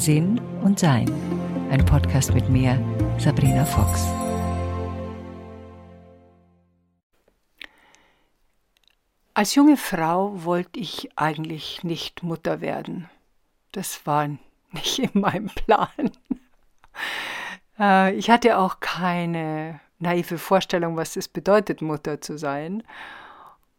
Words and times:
Sinn 0.00 0.40
und 0.62 0.78
Sein. 0.78 1.12
Ein 1.70 1.84
Podcast 1.84 2.32
mit 2.32 2.48
mir, 2.48 2.82
Sabrina 3.18 3.66
Fox. 3.66 4.06
Als 9.34 9.54
junge 9.54 9.76
Frau 9.76 10.42
wollte 10.42 10.80
ich 10.80 11.10
eigentlich 11.16 11.84
nicht 11.84 12.22
Mutter 12.22 12.62
werden. 12.62 13.10
Das 13.72 14.06
war 14.06 14.26
nicht 14.72 15.00
in 15.00 15.20
meinem 15.20 15.50
Plan. 15.50 16.10
Äh, 17.78 18.14
ich 18.14 18.30
hatte 18.30 18.56
auch 18.56 18.80
keine 18.80 19.80
naive 19.98 20.38
Vorstellung, 20.38 20.96
was 20.96 21.16
es 21.16 21.28
bedeutet, 21.28 21.82
Mutter 21.82 22.22
zu 22.22 22.38
sein 22.38 22.82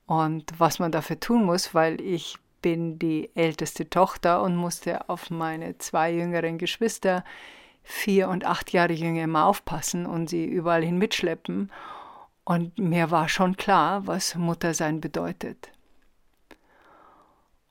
und 0.06 0.54
was 0.60 0.78
man 0.78 0.92
dafür 0.92 1.20
tun 1.20 1.46
muss, 1.46 1.74
weil 1.74 2.00
ich 2.00 2.38
bin 2.62 3.00
die 3.00 3.30
älteste 3.36 3.90
Tochter 3.90 4.42
und 4.42 4.56
musste 4.56 5.10
auf 5.10 5.30
meine 5.30 5.78
zwei 5.78 6.12
jüngeren 6.12 6.58
Geschwister, 6.58 7.24
vier 7.84 8.30
und 8.30 8.46
acht 8.46 8.72
Jahre 8.74 8.94
jünger, 8.94 9.24
immer 9.24 9.46
aufpassen 9.46 10.06
und 10.06 10.30
sie 10.30 10.46
überall 10.46 10.84
hin 10.84 10.98
mitschleppen. 10.98 11.72
Und 12.44 12.78
mir 12.80 13.12
war 13.12 13.30
schon 13.30 13.58
klar, 13.58 14.08
was 14.08 14.36
Muttersein 14.36 15.02
bedeutet. 15.02 15.72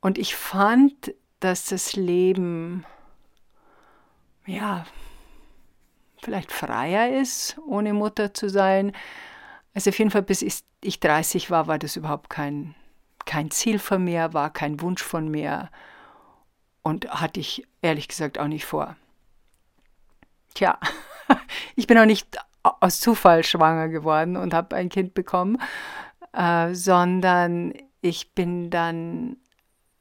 Und 0.00 0.18
ich 0.18 0.34
fand, 0.34 1.14
dass 1.40 1.66
das 1.66 1.94
Leben, 1.94 2.84
ja, 4.46 4.86
vielleicht 6.22 6.52
freier 6.52 7.20
ist, 7.20 7.58
ohne 7.66 7.94
Mutter 7.94 8.32
zu 8.34 8.48
sein. 8.48 8.92
Also 9.74 9.90
auf 9.90 9.98
jeden 9.98 10.10
Fall, 10.10 10.22
bis 10.22 10.42
ich 10.80 11.00
30 11.00 11.50
war, 11.50 11.66
war 11.66 11.78
das 11.78 11.96
überhaupt 11.96 12.30
kein, 12.30 12.74
kein 13.26 13.50
Ziel 13.50 13.78
von 13.78 14.04
mir, 14.04 14.32
war 14.32 14.52
kein 14.52 14.80
Wunsch 14.80 15.02
von 15.02 15.28
mir 15.28 15.70
und 16.82 17.08
hatte 17.08 17.40
ich 17.40 17.66
ehrlich 17.82 18.08
gesagt 18.08 18.38
auch 18.38 18.48
nicht 18.48 18.64
vor. 18.64 18.96
Tja, 20.54 20.78
ich 21.76 21.86
bin 21.86 21.98
auch 21.98 22.06
nicht 22.06 22.38
aus 22.62 23.00
Zufall 23.00 23.44
schwanger 23.44 23.88
geworden 23.88 24.36
und 24.36 24.52
habe 24.54 24.76
ein 24.76 24.88
Kind 24.88 25.14
bekommen, 25.14 25.58
äh, 26.32 26.74
sondern 26.74 27.72
ich 28.00 28.34
bin 28.34 28.70
dann 28.70 29.36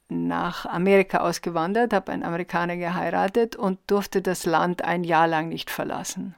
nach 0.09 0.65
Amerika 0.65 1.19
ausgewandert, 1.19 1.93
habe 1.93 2.11
einen 2.11 2.23
Amerikaner 2.23 2.77
geheiratet 2.77 3.55
und 3.55 3.79
durfte 3.87 4.21
das 4.21 4.45
Land 4.45 4.83
ein 4.83 5.03
Jahr 5.03 5.27
lang 5.27 5.49
nicht 5.49 5.69
verlassen. 5.69 6.35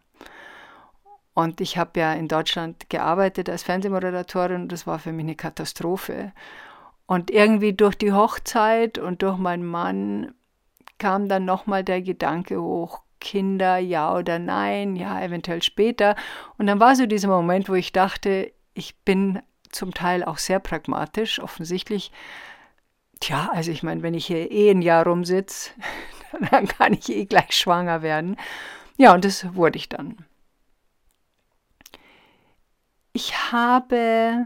Und 1.33 1.61
ich 1.61 1.77
habe 1.77 1.99
ja 1.99 2.13
in 2.13 2.27
Deutschland 2.27 2.89
gearbeitet 2.89 3.49
als 3.49 3.63
Fernsehmoderatorin 3.63 4.63
und 4.63 4.71
das 4.71 4.85
war 4.85 4.99
für 4.99 5.13
mich 5.13 5.23
eine 5.23 5.35
Katastrophe. 5.35 6.33
Und 7.11 7.29
irgendwie 7.29 7.73
durch 7.73 7.95
die 7.95 8.13
Hochzeit 8.13 8.97
und 8.97 9.21
durch 9.21 9.37
meinen 9.37 9.65
Mann 9.65 10.33
kam 10.97 11.27
dann 11.27 11.43
nochmal 11.43 11.83
der 11.83 12.01
Gedanke 12.01 12.61
hoch, 12.61 13.01
Kinder, 13.19 13.79
ja 13.79 14.15
oder 14.15 14.39
nein, 14.39 14.95
ja, 14.95 15.21
eventuell 15.21 15.61
später. 15.61 16.15
Und 16.57 16.67
dann 16.67 16.79
war 16.79 16.95
so 16.95 17.05
dieser 17.05 17.27
Moment, 17.27 17.67
wo 17.67 17.73
ich 17.73 17.91
dachte, 17.91 18.53
ich 18.73 18.95
bin 19.03 19.41
zum 19.73 19.93
Teil 19.93 20.23
auch 20.23 20.37
sehr 20.37 20.59
pragmatisch, 20.59 21.41
offensichtlich. 21.41 22.13
Tja, 23.19 23.49
also 23.51 23.71
ich 23.71 23.83
meine, 23.83 24.03
wenn 24.03 24.13
ich 24.13 24.27
hier 24.27 24.49
eh 24.49 24.71
ein 24.71 24.81
Jahr 24.81 25.05
rumsitze, 25.05 25.71
dann 26.49 26.65
kann 26.65 26.93
ich 26.93 27.09
eh 27.09 27.25
gleich 27.25 27.51
schwanger 27.51 28.03
werden. 28.03 28.37
Ja, 28.95 29.13
und 29.13 29.25
das 29.25 29.53
wurde 29.53 29.77
ich 29.77 29.89
dann. 29.89 30.15
Ich 33.11 33.51
habe 33.51 34.45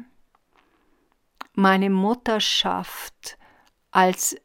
meine 1.55 1.89
Mutterschaft 1.89 3.37
als 3.91 4.35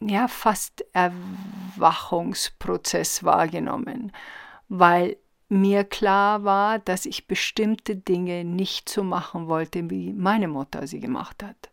ja 0.00 0.26
fast 0.28 0.84
Erwachungsprozess 0.92 3.24
wahrgenommen, 3.24 4.12
weil 4.68 5.16
mir 5.48 5.84
klar 5.84 6.44
war, 6.44 6.78
dass 6.78 7.06
ich 7.06 7.26
bestimmte 7.26 7.96
Dinge 7.96 8.44
nicht 8.44 8.88
so 8.88 9.02
machen 9.02 9.48
wollte, 9.48 9.90
wie 9.90 10.12
meine 10.12 10.46
Mutter 10.48 10.86
sie 10.86 11.00
gemacht 11.00 11.42
hat. 11.42 11.70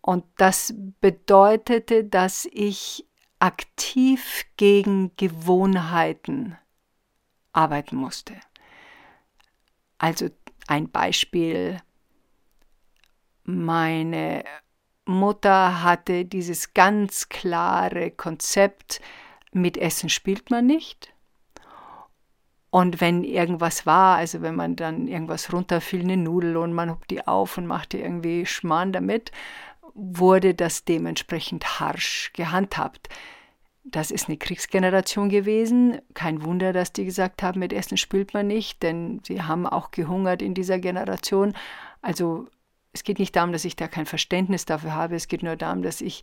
Und 0.00 0.24
das 0.38 0.74
bedeutete, 1.00 2.04
dass 2.04 2.48
ich 2.50 3.06
aktiv 3.38 4.46
gegen 4.56 5.14
Gewohnheiten 5.16 6.56
arbeiten 7.52 7.96
musste. 7.96 8.34
Also 9.98 10.28
ein 10.66 10.90
Beispiel, 10.90 11.80
meine 13.58 14.44
Mutter 15.04 15.82
hatte 15.82 16.24
dieses 16.24 16.74
ganz 16.74 17.28
klare 17.28 18.10
Konzept, 18.10 19.00
mit 19.52 19.76
Essen 19.76 20.08
spielt 20.08 20.50
man 20.50 20.66
nicht. 20.66 21.12
Und 22.70 23.00
wenn 23.00 23.24
irgendwas 23.24 23.84
war, 23.84 24.16
also 24.16 24.42
wenn 24.42 24.54
man 24.54 24.76
dann 24.76 25.08
irgendwas 25.08 25.52
runterfiel, 25.52 26.02
eine 26.02 26.16
Nudel 26.16 26.56
und 26.56 26.72
man 26.72 26.90
hob 26.90 27.08
die 27.08 27.26
auf 27.26 27.58
und 27.58 27.66
machte 27.66 27.98
irgendwie 27.98 28.46
Schmarrn 28.46 28.92
damit, 28.92 29.32
wurde 29.94 30.54
das 30.54 30.84
dementsprechend 30.84 31.80
harsch 31.80 32.32
gehandhabt. 32.32 33.08
Das 33.82 34.12
ist 34.12 34.28
eine 34.28 34.36
Kriegsgeneration 34.36 35.30
gewesen. 35.30 36.00
Kein 36.14 36.44
Wunder, 36.44 36.72
dass 36.72 36.92
die 36.92 37.04
gesagt 37.04 37.42
haben, 37.42 37.58
mit 37.58 37.72
Essen 37.72 37.96
spielt 37.96 38.34
man 38.34 38.46
nicht, 38.46 38.84
denn 38.84 39.20
sie 39.26 39.42
haben 39.42 39.66
auch 39.66 39.90
gehungert 39.90 40.40
in 40.40 40.54
dieser 40.54 40.78
Generation. 40.78 41.54
Also 42.02 42.46
es 42.92 43.04
geht 43.04 43.18
nicht 43.18 43.36
darum, 43.36 43.52
dass 43.52 43.64
ich 43.64 43.76
da 43.76 43.88
kein 43.88 44.06
Verständnis 44.06 44.64
dafür 44.64 44.94
habe, 44.94 45.14
es 45.14 45.28
geht 45.28 45.42
nur 45.42 45.56
darum, 45.56 45.82
dass 45.82 46.00
ich 46.00 46.22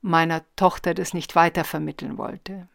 meiner 0.00 0.42
Tochter 0.56 0.94
das 0.94 1.14
nicht 1.14 1.34
weitervermitteln 1.34 2.18
wollte. 2.18 2.68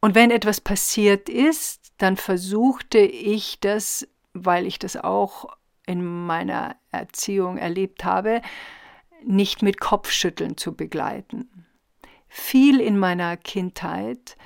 Und 0.00 0.14
wenn 0.14 0.30
etwas 0.30 0.60
passiert 0.60 1.28
ist, 1.28 1.92
dann 1.98 2.16
versuchte 2.16 2.98
ich 2.98 3.60
das, 3.60 4.06
weil 4.32 4.66
ich 4.66 4.78
das 4.78 4.96
auch 4.96 5.46
in 5.86 6.04
meiner 6.04 6.76
Erziehung 6.90 7.58
erlebt 7.58 8.04
habe, 8.04 8.42
nicht 9.24 9.62
mit 9.62 9.80
Kopfschütteln 9.80 10.56
zu 10.56 10.74
begleiten. 10.74 11.66
Viel 12.28 12.80
in 12.80 12.98
meiner 12.98 13.36
Kindheit 13.36 14.36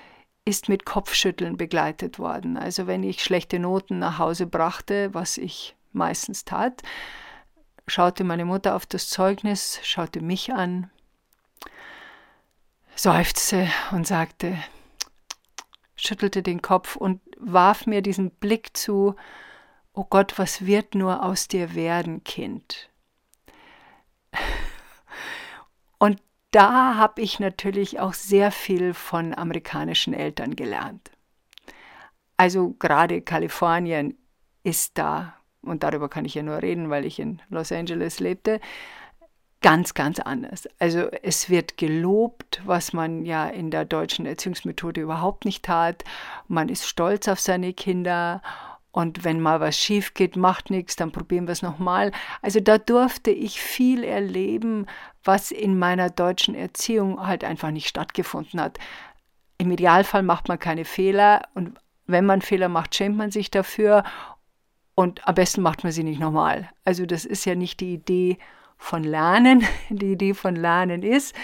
ist 0.45 0.69
mit 0.69 0.85
Kopfschütteln 0.85 1.57
begleitet 1.57 2.19
worden. 2.19 2.57
Also 2.57 2.87
wenn 2.87 3.03
ich 3.03 3.23
schlechte 3.23 3.59
Noten 3.59 3.99
nach 3.99 4.19
Hause 4.19 4.47
brachte, 4.47 5.13
was 5.13 5.39
ich 5.39 5.77
meistens 5.93 6.45
tat, 6.45 6.83
schaute 7.87 8.25
meine 8.25 8.45
Mutter 8.45 8.75
auf 8.77 8.87
das 8.87 9.09
Zeugnis, 9.09 9.81
schaute 9.83 10.21
mich 10.21 10.53
an, 10.53 10.91
seufzte 12.95 13.69
und 13.93 14.07
sagte, 14.07 14.57
schüttelte 15.97 16.43
den 16.43 16.63
Kopf 16.63 16.97
und 16.97 17.21
warf 17.39 17.87
mir 17.87 18.03
diesen 18.03 18.31
Blick 18.31 18.77
zu, 18.77 19.17
oh 19.93 20.05
Gott, 20.09 20.39
was 20.39 20.67
wird 20.67 20.95
nur 20.95 21.23
aus 21.25 21.49
dir 21.49 21.75
werden, 21.75 22.25
Kind? 22.25 22.91
Und 25.99 26.23
da 26.51 26.97
habe 26.97 27.21
ich 27.21 27.39
natürlich 27.39 28.01
auch 28.01 28.15
sehr 28.15 28.51
viel 28.51 28.95
von 28.95 29.35
amerikanischen 29.35 30.15
Eltern 30.15 30.57
gelernt. 30.57 31.11
Also 32.37 32.71
gerade 32.79 33.21
Kalifornien 33.21 34.17
ist 34.63 34.97
da 34.99 35.40
und 35.63 35.83
darüber 35.83 36.09
kann 36.09 36.25
ich 36.25 36.35
ja 36.35 36.43
nur 36.43 36.63
reden, 36.63 36.91
weil 36.91 37.05
ich 37.05 37.19
in 37.19 37.41
Los 37.49 37.73
Angeles 37.73 38.21
lebte, 38.21 38.61
ganz, 39.61 39.95
ganz 39.95 40.19
anders. 40.19 40.69
Also 40.79 41.09
es 41.23 41.51
wird 41.51 41.77
gelobt, 41.77 42.63
was 42.65 42.93
man 42.93 43.25
ja 43.25 43.47
in 43.47 43.71
der 43.71 43.85
deutschen 43.85 44.27
Erziehungsmethode 44.27 45.01
überhaupt 45.01 45.45
nicht 45.45 45.65
tat. 45.65 46.05
Man 46.49 46.69
ist 46.69 46.87
stolz 46.87 47.29
auf 47.29 47.41
seine 47.41 47.75
Kinder 47.75 48.41
und 48.93 49.23
wenn 49.23 49.41
mal 49.41 49.61
was 49.61 49.79
schief 49.79 50.15
geht, 50.15 50.37
macht 50.37 50.71
nichts, 50.71 50.97
dann 50.97 51.13
probieren 51.13 51.47
wir 51.47 51.53
es 51.53 51.63
nochmal. 51.63 52.11
Also 52.43 52.61
da 52.61 52.79
durfte 52.79 53.31
ich 53.31 53.61
viel 53.61 54.03
erleben, 54.03 54.87
was 55.23 55.51
in 55.51 55.79
meiner 55.79 56.11
deutschen 56.11 56.55
Erziehung 56.55 57.25
halt 57.25 57.45
einfach 57.45 57.71
nicht 57.71 57.89
stattgefunden 57.89 58.61
hat. 58.61 58.79
Im 59.59 59.71
Idealfall 59.71 60.23
macht 60.23 60.49
man 60.49 60.59
keine 60.59 60.85
Fehler 60.85 61.43
und 61.55 61.79
wenn 62.07 62.27
man 62.27 62.43
Fehler 62.43 62.69
macht, 62.69 62.95
schämt 62.95 63.17
man 63.17 63.31
sich 63.31 63.51
dafür 63.51 64.03
und 64.95 65.27
am 65.27 65.35
besten 65.35 65.63
macht 65.63 65.83
man 65.83 65.93
sie 65.93 66.05
nicht 66.05 66.21
nochmal. 66.21 66.69
Also 66.85 67.07
das 67.07 67.25
ist 67.25 67.45
ja 67.45 67.55
nicht 67.55 67.81
die 67.81 67.95
Idee 67.95 68.39
von 68.77 69.05
Lernen. 69.05 69.65
Die 69.91 70.13
Idee 70.13 70.35
von 70.35 70.57
Lernen 70.57 71.03
ist, 71.03 71.35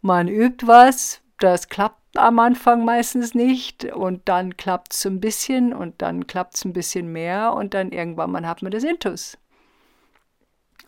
man 0.00 0.28
übt 0.28 0.66
was, 0.66 1.20
das 1.38 1.68
klappt 1.68 2.16
am 2.16 2.38
Anfang 2.38 2.84
meistens 2.84 3.34
nicht 3.34 3.84
und 3.84 4.28
dann 4.28 4.56
klappt 4.56 4.94
es 4.94 5.06
ein 5.06 5.20
bisschen 5.20 5.72
und 5.72 6.00
dann 6.02 6.26
klappt 6.26 6.56
es 6.56 6.64
ein 6.64 6.72
bisschen 6.72 7.12
mehr 7.12 7.52
und 7.52 7.74
dann 7.74 7.92
irgendwann 7.92 8.30
mal 8.30 8.46
hat 8.46 8.62
man 8.62 8.72
das 8.72 8.84
Intus. 8.84 9.38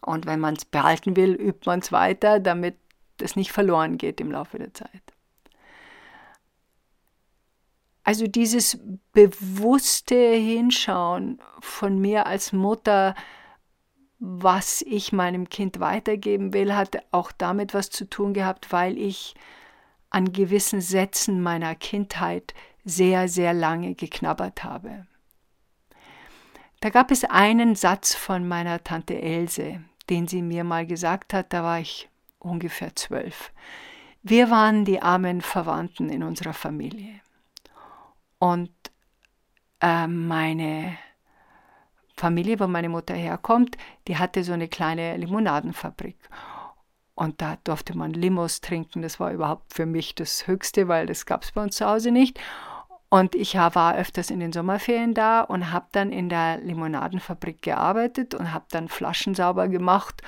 Und 0.01 0.27
wenn 0.27 0.41
man 0.41 0.55
es 0.55 0.65
behalten 0.65 1.17
will, 1.17 1.35
übt 1.35 1.67
man 1.67 1.81
es 1.81 1.93
weiter, 1.93 2.41
damit 2.41 2.77
es 3.21 3.37
nicht 3.37 3.53
verloren 3.53 3.99
geht 3.99 4.21
im 4.21 4.33
Laufe 4.33 4.59
der 4.59 4.73
Zeit. 4.73 5.03
Also 8.11 8.27
dieses 8.27 8.77
bewusste 9.13 10.17
Hinschauen 10.17 11.39
von 11.61 12.01
mir 12.01 12.27
als 12.27 12.53
Mutter, 12.53 13.15
was 14.19 14.83
ich 14.83 15.13
meinem 15.13 15.49
Kind 15.49 15.79
weitergeben 15.79 16.53
will, 16.53 16.75
hat 16.75 17.05
auch 17.13 17.31
damit 17.31 17.73
was 17.73 17.89
zu 17.89 18.11
tun 18.11 18.35
gehabt, 18.35 18.73
weil 18.73 18.99
ich 18.99 19.37
an 20.11 20.33
gewissen 20.33 20.81
Sätzen 20.81 21.41
meiner 21.41 21.77
Kindheit 21.77 22.53
sehr, 22.85 23.29
sehr 23.29 23.55
lange 23.55 23.95
geknabbert 23.95 24.65
habe. 24.65 25.07
Da 26.81 26.91
gab 26.91 27.13
es 27.13 27.23
einen 27.23 27.77
Satz 27.77 28.17
von 28.17 28.49
meiner 28.49 28.83
Tante 28.83 29.23
Else, 29.23 29.85
den 30.09 30.27
sie 30.27 30.43
mir 30.43 30.65
mal 30.65 30.85
gesagt 30.85 31.33
hat, 31.33 31.53
da 31.53 31.63
war 31.63 31.79
ich 31.79 32.09
ungefähr 32.41 32.97
zwölf. 32.97 33.53
Wir 34.25 34.51
waren 34.51 34.85
die 34.85 35.01
armen 35.01 35.43
Verwandten 35.43 36.11
in 36.11 36.25
unserer 36.25 36.55
Familie. 36.55 37.21
Und 38.41 38.73
äh, 39.81 40.07
meine 40.07 40.97
Familie, 42.17 42.59
wo 42.59 42.67
meine 42.67 42.89
Mutter 42.89 43.15
herkommt, 43.15 43.77
die 44.09 44.17
hatte 44.17 44.43
so 44.43 44.53
eine 44.53 44.67
kleine 44.67 45.17
Limonadenfabrik. 45.19 46.17
Und 47.15 47.43
da 47.43 47.57
durfte 47.65 47.97
man 47.97 48.13
Limos 48.13 48.63
trinken. 48.63 49.03
Das 49.03 49.21
war 49.21 49.31
überhaupt 49.31 49.75
für 49.75 49.85
mich 49.85 50.15
das 50.15 50.47
Höchste, 50.47 50.89
weil 50.89 51.07
das 51.07 51.27
gab 51.27 51.43
es 51.43 51.53
bei 51.53 51.63
uns 51.63 51.77
zu 51.77 51.87
Hause 51.87 52.11
nicht. 52.11 52.41
Und 53.11 53.35
ich 53.35 53.57
war 53.57 53.97
öfters 53.97 54.31
in 54.31 54.41
den 54.41 54.53
Sommerferien 54.53 55.13
da 55.13 55.43
und 55.43 55.71
habe 55.71 55.89
dann 55.93 56.11
in 56.11 56.31
der 56.31 56.59
Limonadenfabrik 56.59 57.61
gearbeitet 57.61 58.35
und 58.35 58.55
habe 58.55 58.65
dann 58.71 58.89
Flaschen 58.89 59.35
sauber 59.35 59.69
gemacht 59.69 60.23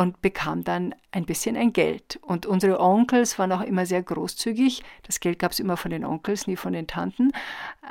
und 0.00 0.22
bekam 0.22 0.64
dann 0.64 0.94
ein 1.12 1.26
bisschen 1.26 1.58
ein 1.58 1.74
Geld. 1.74 2.18
Und 2.22 2.46
unsere 2.46 2.80
Onkels 2.80 3.38
waren 3.38 3.52
auch 3.52 3.60
immer 3.60 3.84
sehr 3.84 4.02
großzügig. 4.02 4.82
Das 5.02 5.20
Geld 5.20 5.38
gab 5.38 5.52
es 5.52 5.60
immer 5.60 5.76
von 5.76 5.90
den 5.90 6.06
Onkels, 6.06 6.46
nie 6.46 6.56
von 6.56 6.72
den 6.72 6.86
Tanten, 6.86 7.32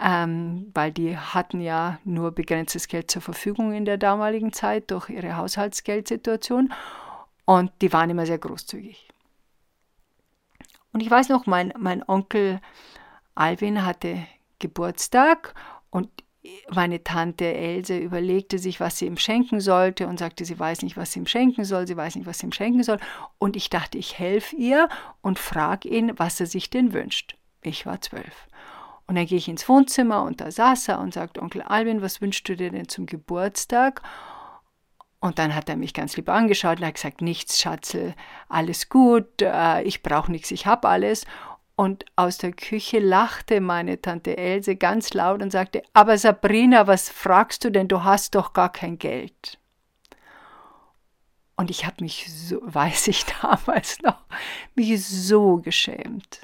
ähm, 0.04 0.72
weil 0.74 0.92
die 0.92 1.16
hatten 1.16 1.62
ja 1.62 2.00
nur 2.06 2.32
begrenztes 2.32 2.88
Geld 2.88 3.12
zur 3.12 3.22
Verfügung 3.22 3.74
in 3.74 3.86
der 3.86 4.00
damaligen 4.00 4.52
Zeit 4.54 4.90
durch 4.90 5.12
ihre 5.12 5.38
Haushaltsgeldsituation. 5.38 6.74
Und 7.46 7.72
die 7.80 7.94
waren 7.94 8.10
immer 8.10 8.26
sehr 8.26 8.40
großzügig. 8.40 9.08
Und 10.92 11.02
ich 11.02 11.12
weiß 11.12 11.30
noch, 11.30 11.46
mein, 11.46 11.72
mein 11.78 12.02
Onkel 12.10 12.60
Alvin 13.36 13.86
hatte 13.86 14.26
Geburtstag 14.58 15.54
und 15.92 16.10
meine 16.70 17.04
Tante 17.04 17.54
Else 17.54 17.98
überlegte 17.98 18.60
sich, 18.60 18.80
was 18.80 18.98
sie 18.98 19.06
ihm 19.06 19.18
schenken 19.18 19.60
sollte 19.60 20.08
und 20.08 20.20
sagte, 20.20 20.46
sie 20.46 20.58
weiß 20.58 20.84
nicht, 20.84 20.96
was 20.96 21.12
sie 21.12 21.20
ihm 21.20 21.28
schenken 21.28 21.66
soll, 21.66 21.86
sie 21.86 21.98
weiß 21.98 22.16
nicht, 22.16 22.26
was 22.26 22.40
sie 22.40 22.48
ihm 22.48 22.54
schenken 22.54 22.84
soll. 22.84 23.00
Und 23.38 23.56
ich 23.56 23.70
dachte, 23.70 23.98
ich 23.98 24.18
helfe 24.18 24.56
ihr 24.56 24.88
und 25.22 25.38
frage 25.38 25.90
ihn, 25.90 26.18
was 26.18 26.40
er 26.40 26.46
sich 26.46 26.70
denn 26.70 26.94
wünscht. 26.94 27.36
Ich 27.62 27.86
war 27.86 28.00
zwölf. 28.00 28.48
Und 29.06 29.16
dann 29.16 29.26
gehe 29.26 29.38
ich 29.38 29.50
ins 29.50 29.68
Wohnzimmer 29.68 30.24
und 30.24 30.40
da 30.40 30.52
saß 30.52 30.88
er 30.90 31.00
und 31.00 31.14
sagt, 31.14 31.40
Onkel 31.40 31.62
Alvin, 31.64 32.02
was 32.02 32.22
wünschst 32.22 32.48
du 32.48 32.56
dir 32.56 32.70
denn 32.70 32.88
zum 32.88 33.06
Geburtstag? 33.06 34.02
Und 35.20 35.38
dann 35.38 35.54
hat 35.54 35.68
er 35.68 35.76
mich 35.76 35.94
ganz 35.94 36.16
lieb 36.16 36.30
angeschaut 36.30 36.80
und 36.80 36.86
hat 36.86 36.96
gesagt, 36.96 37.22
nichts, 37.22 37.60
Schatzel, 37.60 38.14
alles 38.48 38.88
gut, 38.88 39.42
äh, 39.42 39.82
ich 39.82 40.02
brauche 40.02 40.32
nichts, 40.32 40.52
ich 40.52 40.66
habe 40.66 40.88
alles. 40.88 41.26
Und 41.80 42.04
aus 42.18 42.38
der 42.38 42.52
Küche 42.52 43.00
lachte 43.00 43.62
meine 43.62 44.02
Tante 44.02 44.36
Else 44.36 44.76
ganz 44.76 45.14
laut 45.14 45.42
und 45.42 45.50
sagte, 45.50 45.82
aber 45.94 46.18
Sabrina, 46.18 46.88
was 46.88 47.08
fragst 47.08 47.64
du 47.64 47.72
denn, 47.72 47.88
du 47.88 48.04
hast 48.04 48.36
doch 48.36 48.52
gar 48.52 48.70
kein 48.70 48.98
Geld. 48.98 49.58
Und 51.56 51.70
ich 51.70 51.86
habe 51.86 51.96
mich, 52.02 52.30
so, 52.30 52.60
weiß 52.62 53.08
ich 53.08 53.24
damals 53.42 54.02
noch, 54.02 54.26
mich 54.76 55.08
so 55.08 55.56
geschämt. 55.56 56.42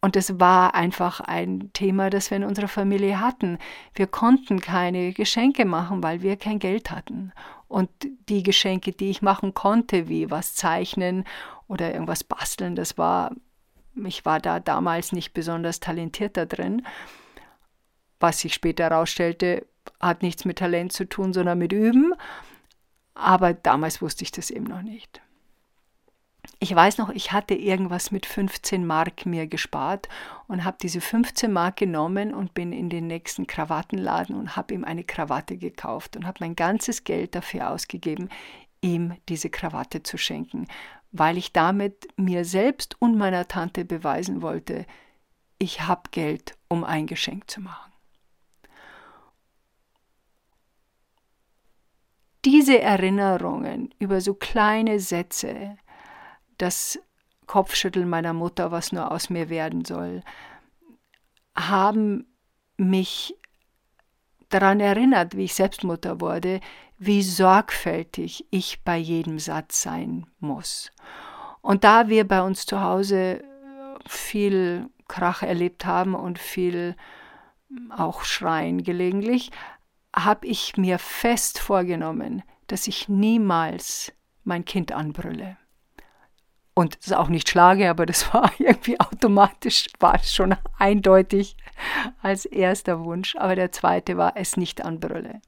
Und 0.00 0.16
es 0.16 0.40
war 0.40 0.74
einfach 0.74 1.20
ein 1.20 1.70
Thema, 1.74 2.08
das 2.08 2.30
wir 2.30 2.38
in 2.38 2.44
unserer 2.44 2.68
Familie 2.68 3.20
hatten. 3.20 3.58
Wir 3.92 4.06
konnten 4.06 4.60
keine 4.60 5.12
Geschenke 5.12 5.66
machen, 5.66 6.02
weil 6.02 6.22
wir 6.22 6.38
kein 6.38 6.58
Geld 6.58 6.90
hatten. 6.90 7.32
Und 7.68 7.90
die 8.30 8.42
Geschenke, 8.42 8.92
die 8.92 9.10
ich 9.10 9.20
machen 9.20 9.52
konnte, 9.52 10.08
wie 10.08 10.30
was 10.30 10.54
zeichnen 10.54 11.24
oder 11.68 11.92
irgendwas 11.92 12.24
basteln. 12.24 12.76
Das 12.76 12.98
war, 12.98 13.32
ich 13.94 14.24
war 14.24 14.40
da 14.40 14.60
damals 14.60 15.12
nicht 15.12 15.32
besonders 15.34 15.80
talentiert 15.80 16.36
da 16.36 16.44
drin. 16.44 16.86
Was 18.20 18.40
sich 18.40 18.54
später 18.54 18.84
herausstellte, 18.84 19.66
hat 20.00 20.22
nichts 20.22 20.44
mit 20.44 20.58
Talent 20.58 20.92
zu 20.92 21.08
tun, 21.08 21.32
sondern 21.32 21.58
mit 21.58 21.72
Üben. 21.72 22.14
Aber 23.14 23.54
damals 23.54 24.02
wusste 24.02 24.24
ich 24.24 24.30
das 24.30 24.50
eben 24.50 24.64
noch 24.64 24.82
nicht. 24.82 25.20
Ich 26.58 26.74
weiß 26.74 26.98
noch, 26.98 27.10
ich 27.10 27.32
hatte 27.32 27.54
irgendwas 27.54 28.10
mit 28.10 28.24
15 28.24 28.86
Mark 28.86 29.26
mir 29.26 29.46
gespart 29.46 30.08
und 30.46 30.64
habe 30.64 30.76
diese 30.80 31.00
15 31.00 31.52
Mark 31.52 31.76
genommen 31.76 32.32
und 32.32 32.54
bin 32.54 32.72
in 32.72 32.88
den 32.88 33.06
nächsten 33.06 33.46
Krawattenladen 33.46 34.36
und 34.36 34.56
habe 34.56 34.74
ihm 34.74 34.84
eine 34.84 35.04
Krawatte 35.04 35.56
gekauft 35.56 36.16
und 36.16 36.26
habe 36.26 36.38
mein 36.40 36.56
ganzes 36.56 37.04
Geld 37.04 37.34
dafür 37.34 37.70
ausgegeben, 37.70 38.28
ihm 38.80 39.14
diese 39.28 39.50
Krawatte 39.50 40.02
zu 40.02 40.16
schenken, 40.18 40.66
weil 41.12 41.36
ich 41.38 41.52
damit 41.52 42.08
mir 42.16 42.44
selbst 42.44 42.96
und 43.00 43.16
meiner 43.16 43.48
Tante 43.48 43.84
beweisen 43.84 44.42
wollte, 44.42 44.86
ich 45.58 45.82
habe 45.82 46.10
Geld, 46.10 46.56
um 46.68 46.84
ein 46.84 47.06
Geschenk 47.06 47.50
zu 47.50 47.60
machen. 47.60 47.92
Diese 52.44 52.80
Erinnerungen 52.80 53.92
über 53.98 54.20
so 54.20 54.34
kleine 54.34 55.00
Sätze, 55.00 55.78
das 56.58 56.98
Kopfschütteln 57.46 58.08
meiner 58.08 58.32
Mutter, 58.32 58.70
was 58.70 58.92
nur 58.92 59.10
aus 59.10 59.30
mir 59.30 59.48
werden 59.48 59.84
soll, 59.84 60.22
haben 61.56 62.26
mich 62.76 63.34
daran 64.48 64.80
erinnert, 64.80 65.36
wie 65.36 65.44
ich 65.44 65.54
selbst 65.54 65.82
Mutter 65.82 66.20
wurde, 66.20 66.60
wie 66.98 67.22
sorgfältig 67.22 68.46
ich 68.50 68.82
bei 68.82 68.96
jedem 68.96 69.38
Satz 69.38 69.82
sein 69.82 70.26
muss. 70.40 70.90
Und 71.60 71.84
da 71.84 72.08
wir 72.08 72.26
bei 72.26 72.42
uns 72.42 72.64
zu 72.64 72.80
Hause 72.80 73.42
viel 74.06 74.88
Krach 75.08 75.42
erlebt 75.42 75.84
haben 75.84 76.14
und 76.14 76.38
viel 76.38 76.96
auch 77.90 78.24
Schreien 78.24 78.82
gelegentlich, 78.82 79.50
habe 80.14 80.46
ich 80.46 80.76
mir 80.76 80.98
fest 80.98 81.58
vorgenommen, 81.58 82.42
dass 82.68 82.86
ich 82.86 83.08
niemals 83.08 84.12
mein 84.44 84.64
Kind 84.64 84.92
anbrülle. 84.92 85.56
Und 86.74 86.98
es 87.00 87.12
auch 87.12 87.28
nicht 87.28 87.48
schlage, 87.48 87.88
aber 87.88 88.06
das 88.06 88.32
war 88.34 88.50
irgendwie 88.58 88.98
automatisch, 89.00 89.86
war 89.98 90.18
schon 90.22 90.54
eindeutig 90.78 91.56
als 92.22 92.44
erster 92.44 93.04
Wunsch. 93.04 93.34
Aber 93.36 93.56
der 93.56 93.72
zweite 93.72 94.16
war, 94.16 94.36
es 94.36 94.56
nicht 94.56 94.84
anbrülle. 94.84 95.40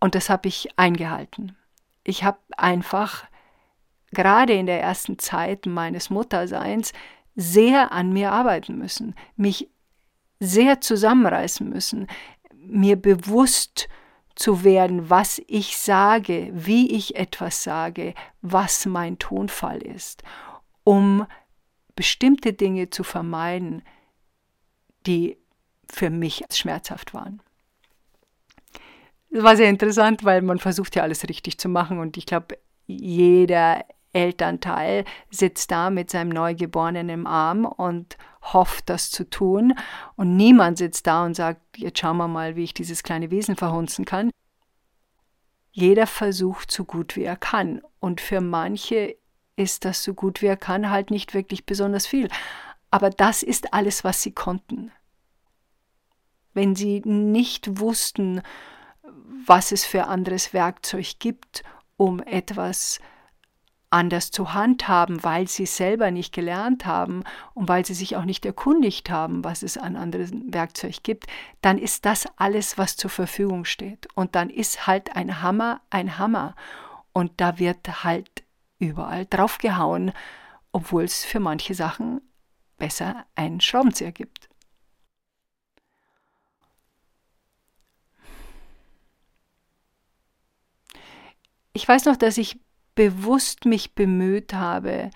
Und 0.00 0.14
das 0.14 0.30
habe 0.30 0.48
ich 0.48 0.78
eingehalten. 0.78 1.56
Ich 2.02 2.24
habe 2.24 2.38
einfach 2.56 3.24
gerade 4.12 4.54
in 4.54 4.66
der 4.66 4.80
ersten 4.80 5.18
Zeit 5.18 5.66
meines 5.66 6.10
Mutterseins 6.10 6.92
sehr 7.36 7.92
an 7.92 8.12
mir 8.12 8.32
arbeiten 8.32 8.76
müssen, 8.76 9.14
mich 9.36 9.68
sehr 10.40 10.80
zusammenreißen 10.80 11.68
müssen, 11.68 12.06
mir 12.54 12.96
bewusst 12.96 13.88
zu 14.34 14.64
werden, 14.64 15.10
was 15.10 15.40
ich 15.46 15.76
sage, 15.76 16.50
wie 16.52 16.90
ich 16.92 17.16
etwas 17.16 17.62
sage, 17.62 18.14
was 18.40 18.86
mein 18.86 19.18
Tonfall 19.18 19.82
ist, 19.82 20.22
um 20.82 21.26
bestimmte 21.94 22.54
Dinge 22.54 22.88
zu 22.88 23.04
vermeiden, 23.04 23.82
die 25.06 25.36
für 25.90 26.08
mich 26.08 26.44
schmerzhaft 26.50 27.12
waren. 27.12 27.42
Es 29.30 29.42
war 29.42 29.56
sehr 29.56 29.70
interessant, 29.70 30.24
weil 30.24 30.42
man 30.42 30.58
versucht 30.58 30.96
ja 30.96 31.02
alles 31.02 31.28
richtig 31.28 31.58
zu 31.58 31.68
machen 31.68 31.98
und 31.98 32.16
ich 32.16 32.26
glaube, 32.26 32.58
jeder 32.86 33.84
Elternteil 34.12 35.04
sitzt 35.30 35.70
da 35.70 35.90
mit 35.90 36.10
seinem 36.10 36.30
Neugeborenen 36.30 37.08
im 37.08 37.26
Arm 37.26 37.64
und 37.64 38.16
hofft, 38.42 38.88
das 38.88 39.10
zu 39.10 39.28
tun. 39.28 39.74
Und 40.16 40.36
niemand 40.36 40.78
sitzt 40.78 41.06
da 41.06 41.24
und 41.24 41.34
sagt, 41.34 41.60
jetzt 41.76 42.00
schauen 42.00 42.16
wir 42.16 42.28
mal, 42.28 42.56
wie 42.56 42.64
ich 42.64 42.74
dieses 42.74 43.02
kleine 43.02 43.30
Wesen 43.30 43.56
verhunzen 43.56 44.04
kann. 44.04 44.30
Jeder 45.72 46.06
versucht 46.06 46.72
so 46.72 46.84
gut 46.84 47.14
wie 47.16 47.22
er 47.22 47.36
kann. 47.36 47.82
Und 48.00 48.20
für 48.20 48.40
manche 48.40 49.16
ist 49.56 49.84
das 49.84 50.02
so 50.02 50.14
gut 50.14 50.42
wie 50.42 50.46
er 50.46 50.56
kann 50.56 50.90
halt 50.90 51.10
nicht 51.10 51.34
wirklich 51.34 51.66
besonders 51.66 52.06
viel. 52.06 52.28
Aber 52.90 53.10
das 53.10 53.42
ist 53.42 53.72
alles, 53.72 54.02
was 54.02 54.22
sie 54.22 54.32
konnten. 54.32 54.90
Wenn 56.52 56.74
sie 56.74 57.00
nicht 57.04 57.78
wussten, 57.78 58.42
was 59.46 59.72
es 59.72 59.84
für 59.84 60.06
anderes 60.06 60.52
Werkzeug 60.52 61.18
gibt, 61.18 61.62
um 61.96 62.20
etwas 62.20 63.00
anders 63.90 64.30
zu 64.30 64.54
handhaben, 64.54 65.22
weil 65.24 65.48
sie 65.48 65.66
selber 65.66 66.10
nicht 66.12 66.32
gelernt 66.32 66.86
haben 66.86 67.24
und 67.54 67.68
weil 67.68 67.84
sie 67.84 67.94
sich 67.94 68.16
auch 68.16 68.24
nicht 68.24 68.46
erkundigt 68.46 69.10
haben, 69.10 69.42
was 69.42 69.62
es 69.62 69.76
an 69.76 69.96
anderen 69.96 70.54
Werkzeug 70.54 71.02
gibt, 71.02 71.26
dann 71.60 71.76
ist 71.76 72.06
das 72.06 72.26
alles, 72.36 72.78
was 72.78 72.96
zur 72.96 73.10
Verfügung 73.10 73.64
steht. 73.64 74.06
Und 74.14 74.36
dann 74.36 74.48
ist 74.48 74.86
halt 74.86 75.16
ein 75.16 75.42
Hammer 75.42 75.80
ein 75.90 76.18
Hammer. 76.18 76.54
Und 77.12 77.32
da 77.40 77.58
wird 77.58 78.04
halt 78.04 78.44
überall 78.78 79.26
draufgehauen, 79.26 80.12
obwohl 80.70 81.02
es 81.02 81.24
für 81.24 81.40
manche 81.40 81.74
Sachen 81.74 82.20
besser 82.78 83.26
einen 83.34 83.60
Schraubenzieher 83.60 84.12
gibt. 84.12 84.49
Ich 91.80 91.88
weiß 91.88 92.04
noch, 92.04 92.16
dass 92.16 92.36
ich 92.36 92.60
bewusst 92.94 93.64
mich 93.64 93.94
bemüht 93.94 94.52
habe, 94.52 95.08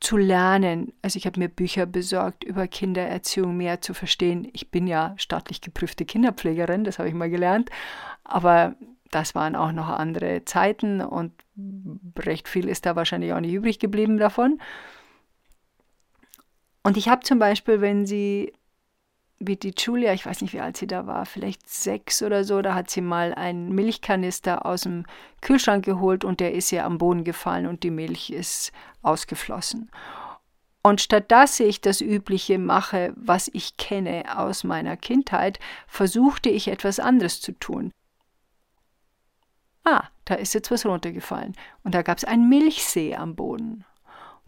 zu 0.00 0.18
lernen. 0.18 0.92
Also 1.00 1.16
ich 1.16 1.24
habe 1.24 1.40
mir 1.40 1.48
Bücher 1.48 1.86
besorgt 1.86 2.44
über 2.44 2.68
Kindererziehung 2.68 3.56
mehr 3.56 3.80
zu 3.80 3.94
verstehen. 3.94 4.46
Ich 4.52 4.70
bin 4.70 4.86
ja 4.86 5.14
staatlich 5.16 5.62
geprüfte 5.62 6.04
Kinderpflegerin, 6.04 6.84
das 6.84 6.98
habe 6.98 7.08
ich 7.08 7.14
mal 7.14 7.30
gelernt, 7.30 7.70
aber 8.22 8.76
das 9.10 9.34
waren 9.34 9.56
auch 9.56 9.72
noch 9.72 9.88
andere 9.88 10.44
Zeiten 10.44 11.00
und 11.00 11.32
recht 12.18 12.46
viel 12.46 12.68
ist 12.68 12.84
da 12.84 12.94
wahrscheinlich 12.94 13.32
auch 13.32 13.40
nicht 13.40 13.54
übrig 13.54 13.78
geblieben 13.78 14.18
davon. 14.18 14.60
Und 16.82 16.98
ich 16.98 17.08
habe 17.08 17.22
zum 17.22 17.38
Beispiel, 17.38 17.80
wenn 17.80 18.04
sie, 18.04 18.52
wie 19.40 19.56
die 19.56 19.74
Julia, 19.76 20.12
ich 20.12 20.26
weiß 20.26 20.40
nicht, 20.40 20.52
wie 20.52 20.60
alt 20.60 20.76
sie 20.76 20.86
da 20.86 21.06
war, 21.06 21.24
vielleicht 21.24 21.68
sechs 21.68 22.22
oder 22.22 22.44
so, 22.44 22.60
da 22.60 22.74
hat 22.74 22.90
sie 22.90 23.00
mal 23.00 23.34
einen 23.34 23.74
Milchkanister 23.74 24.66
aus 24.66 24.82
dem 24.82 25.06
Kühlschrank 25.40 25.84
geholt 25.84 26.24
und 26.24 26.40
der 26.40 26.54
ist 26.54 26.72
ihr 26.72 26.84
am 26.84 26.98
Boden 26.98 27.24
gefallen 27.24 27.66
und 27.66 27.82
die 27.84 27.90
Milch 27.90 28.30
ist 28.30 28.72
ausgeflossen. 29.02 29.90
Und 30.82 31.00
statt 31.00 31.30
dass 31.30 31.60
ich 31.60 31.80
das 31.80 32.00
Übliche 32.00 32.58
mache, 32.58 33.12
was 33.16 33.48
ich 33.52 33.76
kenne 33.76 34.38
aus 34.38 34.64
meiner 34.64 34.96
Kindheit, 34.96 35.58
versuchte 35.86 36.48
ich 36.48 36.68
etwas 36.68 36.98
anderes 36.98 37.40
zu 37.40 37.52
tun. 37.52 37.92
Ah, 39.84 40.04
da 40.24 40.34
ist 40.34 40.54
jetzt 40.54 40.70
was 40.70 40.84
runtergefallen. 40.84 41.54
Und 41.82 41.94
da 41.94 42.02
gab 42.02 42.18
es 42.18 42.24
einen 42.24 42.48
Milchsee 42.48 43.16
am 43.16 43.36
Boden. 43.36 43.84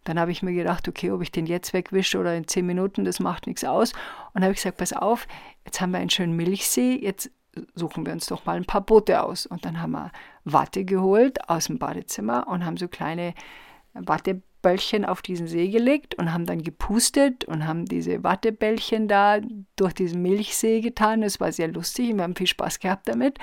Dann 0.05 0.19
habe 0.19 0.33
ich 0.33 0.43
mir 0.43 0.53
gedacht, 0.53 0.89
okay, 0.89 1.11
ob 1.11 1.23
ich 1.23 1.33
den 1.33 1.47
jetzt 1.47 1.73
wegwische 1.73 2.19
oder 2.19 2.35
in 2.35 2.49
zehn 2.49 2.67
Minuten, 2.67 3.05
das 3.05 3.21
macht 3.21 3.47
nichts 3.47 3.65
aus. 3.65 3.93
Und 4.35 4.43
habe 4.43 4.53
ich 4.53 4.59
gesagt, 4.59 4.79
pass 4.79 4.93
auf, 4.93 5.27
jetzt 5.65 5.81
haben 5.81 5.93
wir 5.93 5.99
einen 5.99 6.11
schönen 6.11 6.37
Milchsee, 6.37 6.99
jetzt 7.01 7.31
suchen 7.75 8.07
wir 8.07 8.13
uns 8.13 8.27
doch 8.27 8.45
mal 8.47 8.57
ein 8.57 8.65
paar 8.65 8.81
Boote 8.81 9.23
aus. 9.23 9.47
Und 9.47 9.65
dann 9.65 9.81
haben 9.81 9.93
wir 9.93 10.13
Watte 10.45 10.85
geholt 10.85 11.49
aus 11.49 11.67
dem 11.67 11.79
Badezimmer 11.79 12.47
und 12.49 12.65
haben 12.65 12.77
so 12.77 12.89
kleine 12.89 13.35
Wattebällchen 13.95 15.05
auf 15.05 15.23
diesen 15.23 15.49
See 15.49 15.69
gelegt 15.69 16.15
und 16.15 16.33
haben 16.33 16.47
dann 16.47 16.63
gepustet 16.63 17.45
und 17.45 17.67
haben 17.67 17.87
diese 17.87 18.23
Wattebällchen 18.23 19.09
da 19.09 19.41
durch 19.77 19.93
diesen 19.95 20.23
Milchsee 20.23 20.81
getan. 20.81 21.23
Das 21.23 21.41
war 21.41 21.53
sehr 21.53 21.69
lustig, 21.69 22.15
wir 22.15 22.23
haben 22.23 22.37
viel 22.37 22.47
Spaß 22.47 22.79
gehabt 22.79 23.09
damit. 23.09 23.39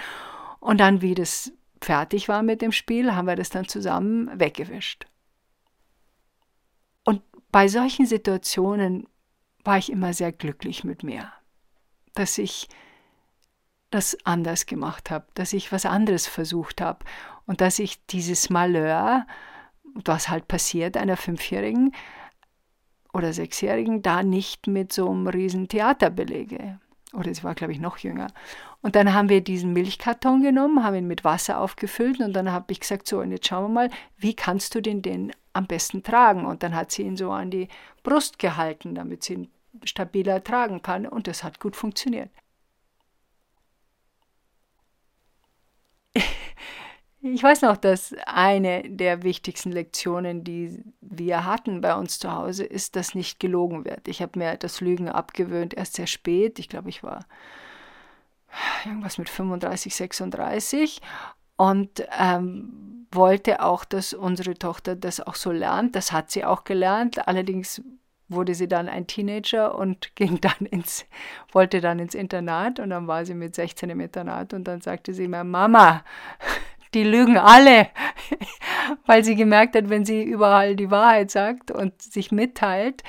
Und 0.60 0.80
dann, 0.80 1.02
wie 1.02 1.16
das 1.16 1.52
fertig 1.82 2.28
war 2.28 2.44
mit 2.44 2.62
dem 2.62 2.72
Spiel, 2.72 3.14
haben 3.14 3.28
wir 3.28 3.36
das 3.36 3.50
dann 3.50 3.68
zusammen 3.68 4.32
weggewischt. 4.40 5.06
Bei 7.52 7.68
solchen 7.68 8.06
Situationen 8.06 9.08
war 9.64 9.78
ich 9.78 9.92
immer 9.92 10.14
sehr 10.14 10.32
glücklich 10.32 10.84
mit 10.84 11.04
mir, 11.04 11.32
dass 12.14 12.38
ich 12.38 12.68
das 13.90 14.18
anders 14.26 14.66
gemacht 14.66 15.12
habe, 15.12 15.28
dass 15.34 15.54
ich 15.54 15.72
was 15.72 15.86
anderes 15.86 16.28
versucht 16.28 16.82
habe 16.82 17.06
und 17.46 17.62
dass 17.62 17.80
ich 17.80 18.06
dieses 18.08 18.50
Malheur, 18.50 19.26
was 20.06 20.30
halt 20.30 20.48
passiert 20.48 20.98
einer 20.98 21.18
Fünfjährigen 21.18 21.94
oder 23.14 23.34
Sechsjährigen, 23.34 24.02
da 24.02 24.24
nicht 24.24 24.68
mit 24.68 24.92
so 24.92 25.10
einem 25.10 25.28
riesen 25.28 25.70
Theater 25.70 26.10
belege. 26.10 26.80
Oder 27.14 27.34
sie 27.34 27.44
war, 27.44 27.56
glaube 27.56 27.72
ich, 27.72 27.80
noch 27.80 27.98
jünger. 28.00 28.28
Und 28.82 28.96
dann 28.96 29.14
haben 29.14 29.30
wir 29.30 29.42
diesen 29.42 29.72
Milchkarton 29.72 30.44
genommen, 30.44 30.84
haben 30.84 30.96
ihn 30.96 31.08
mit 31.08 31.24
Wasser 31.24 31.60
aufgefüllt 31.60 32.20
und 32.20 32.34
dann 32.34 32.52
habe 32.52 32.72
ich 32.74 32.82
gesagt, 32.82 33.08
so, 33.08 33.20
und 33.20 33.32
jetzt 33.32 33.48
schauen 33.48 33.64
wir 33.64 33.70
mal, 33.70 33.90
wie 34.18 34.36
kannst 34.36 34.76
du 34.76 34.82
den 34.82 35.02
denn 35.02 35.32
am 35.58 35.68
besten 35.68 36.04
tragen? 36.04 36.46
Und 36.46 36.64
dann 36.64 36.76
hat 36.76 36.92
sie 36.92 37.04
ihn 37.04 37.18
so 37.18 37.32
an 37.32 37.52
die 37.52 37.68
Brust 38.04 38.40
gehalten, 38.40 38.96
damit 38.96 39.24
sie 39.24 39.34
ihn 39.34 39.52
stabiler 39.84 40.44
tragen 40.44 40.82
kann 40.82 41.06
und 41.06 41.28
das 41.28 41.44
hat 41.44 41.60
gut 41.60 41.76
funktioniert. 41.76 42.30
Ich 47.20 47.42
weiß 47.42 47.64
noch, 47.64 47.78
dass 47.78 48.16
eine 48.28 48.84
der 48.88 49.24
wichtigsten 49.24 49.72
Lektionen, 49.72 50.44
die 50.44 50.84
wir 51.02 51.46
hatten 51.46 51.82
bei 51.82 51.96
uns 51.96 52.20
zu 52.20 52.32
Hause, 52.32 52.64
ist, 52.64 52.96
dass 52.96 53.16
nicht 53.16 53.40
gelogen 53.40 53.86
wird. 53.86 54.08
Ich 54.08 54.22
habe 54.22 54.38
mir 54.38 54.56
das 54.56 54.82
Lügen 54.82 55.10
abgewöhnt, 55.10 55.74
erst 55.74 55.96
sehr 55.96 56.06
spät. 56.06 56.60
Ich 56.60 56.70
glaube, 56.70 56.90
ich 56.90 57.02
war 57.04 57.26
irgendwas 58.86 59.18
mit 59.18 59.30
35, 59.30 59.96
36 59.96 61.02
und 61.58 62.08
ähm, 62.18 62.97
wollte 63.12 63.64
auch, 63.64 63.86
dass 63.86 64.14
unsere 64.14 64.56
Tochter 64.56 64.96
das 64.96 65.20
auch 65.20 65.36
so 65.36 65.52
lernt. 65.52 65.96
Das 65.96 66.12
hat 66.12 66.32
sie 66.32 66.46
auch 66.46 66.64
gelernt. 66.64 67.28
Allerdings 67.28 67.82
wurde 68.30 68.56
sie 68.56 68.68
dann 68.68 68.90
ein 68.90 69.08
Teenager 69.08 69.76
und 69.76 70.16
ging 70.16 70.42
dann 70.42 70.66
ins, 70.70 71.06
wollte 71.52 71.82
dann 71.82 72.00
ins 72.00 72.16
Internat. 72.16 72.80
Und 72.80 72.90
dann 72.90 73.08
war 73.08 73.26
sie 73.26 73.34
mit 73.34 73.56
16 73.56 73.90
im 73.90 74.00
Internat. 74.00 74.54
Und 74.54 74.66
dann 74.66 74.82
sagte 74.82 75.14
sie 75.14 75.28
mir, 75.28 75.44
Mama, 75.44 76.04
die 76.94 77.04
lügen 77.04 77.38
alle, 77.38 77.88
weil 79.06 79.24
sie 79.24 79.36
gemerkt 79.36 79.76
hat, 79.76 79.90
wenn 79.90 80.06
sie 80.06 80.24
überall 80.24 80.76
die 80.76 80.92
Wahrheit 80.92 81.32
sagt 81.32 81.72
und 81.72 82.02
sich 82.02 82.32
mitteilt, 82.32 83.04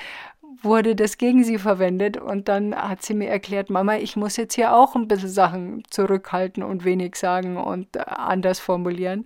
wurde 0.61 0.95
das 0.95 1.17
gegen 1.17 1.43
sie 1.43 1.57
verwendet. 1.57 2.17
Und 2.17 2.47
dann 2.47 2.75
hat 2.75 3.03
sie 3.03 3.13
mir 3.13 3.29
erklärt, 3.29 3.69
Mama, 3.69 3.95
ich 3.95 4.15
muss 4.15 4.37
jetzt 4.37 4.55
hier 4.55 4.75
auch 4.75 4.95
ein 4.95 5.07
bisschen 5.07 5.29
Sachen 5.29 5.83
zurückhalten 5.89 6.63
und 6.63 6.83
wenig 6.83 7.15
sagen 7.15 7.57
und 7.57 7.95
äh, 7.95 8.01
anders 8.07 8.59
formulieren, 8.59 9.25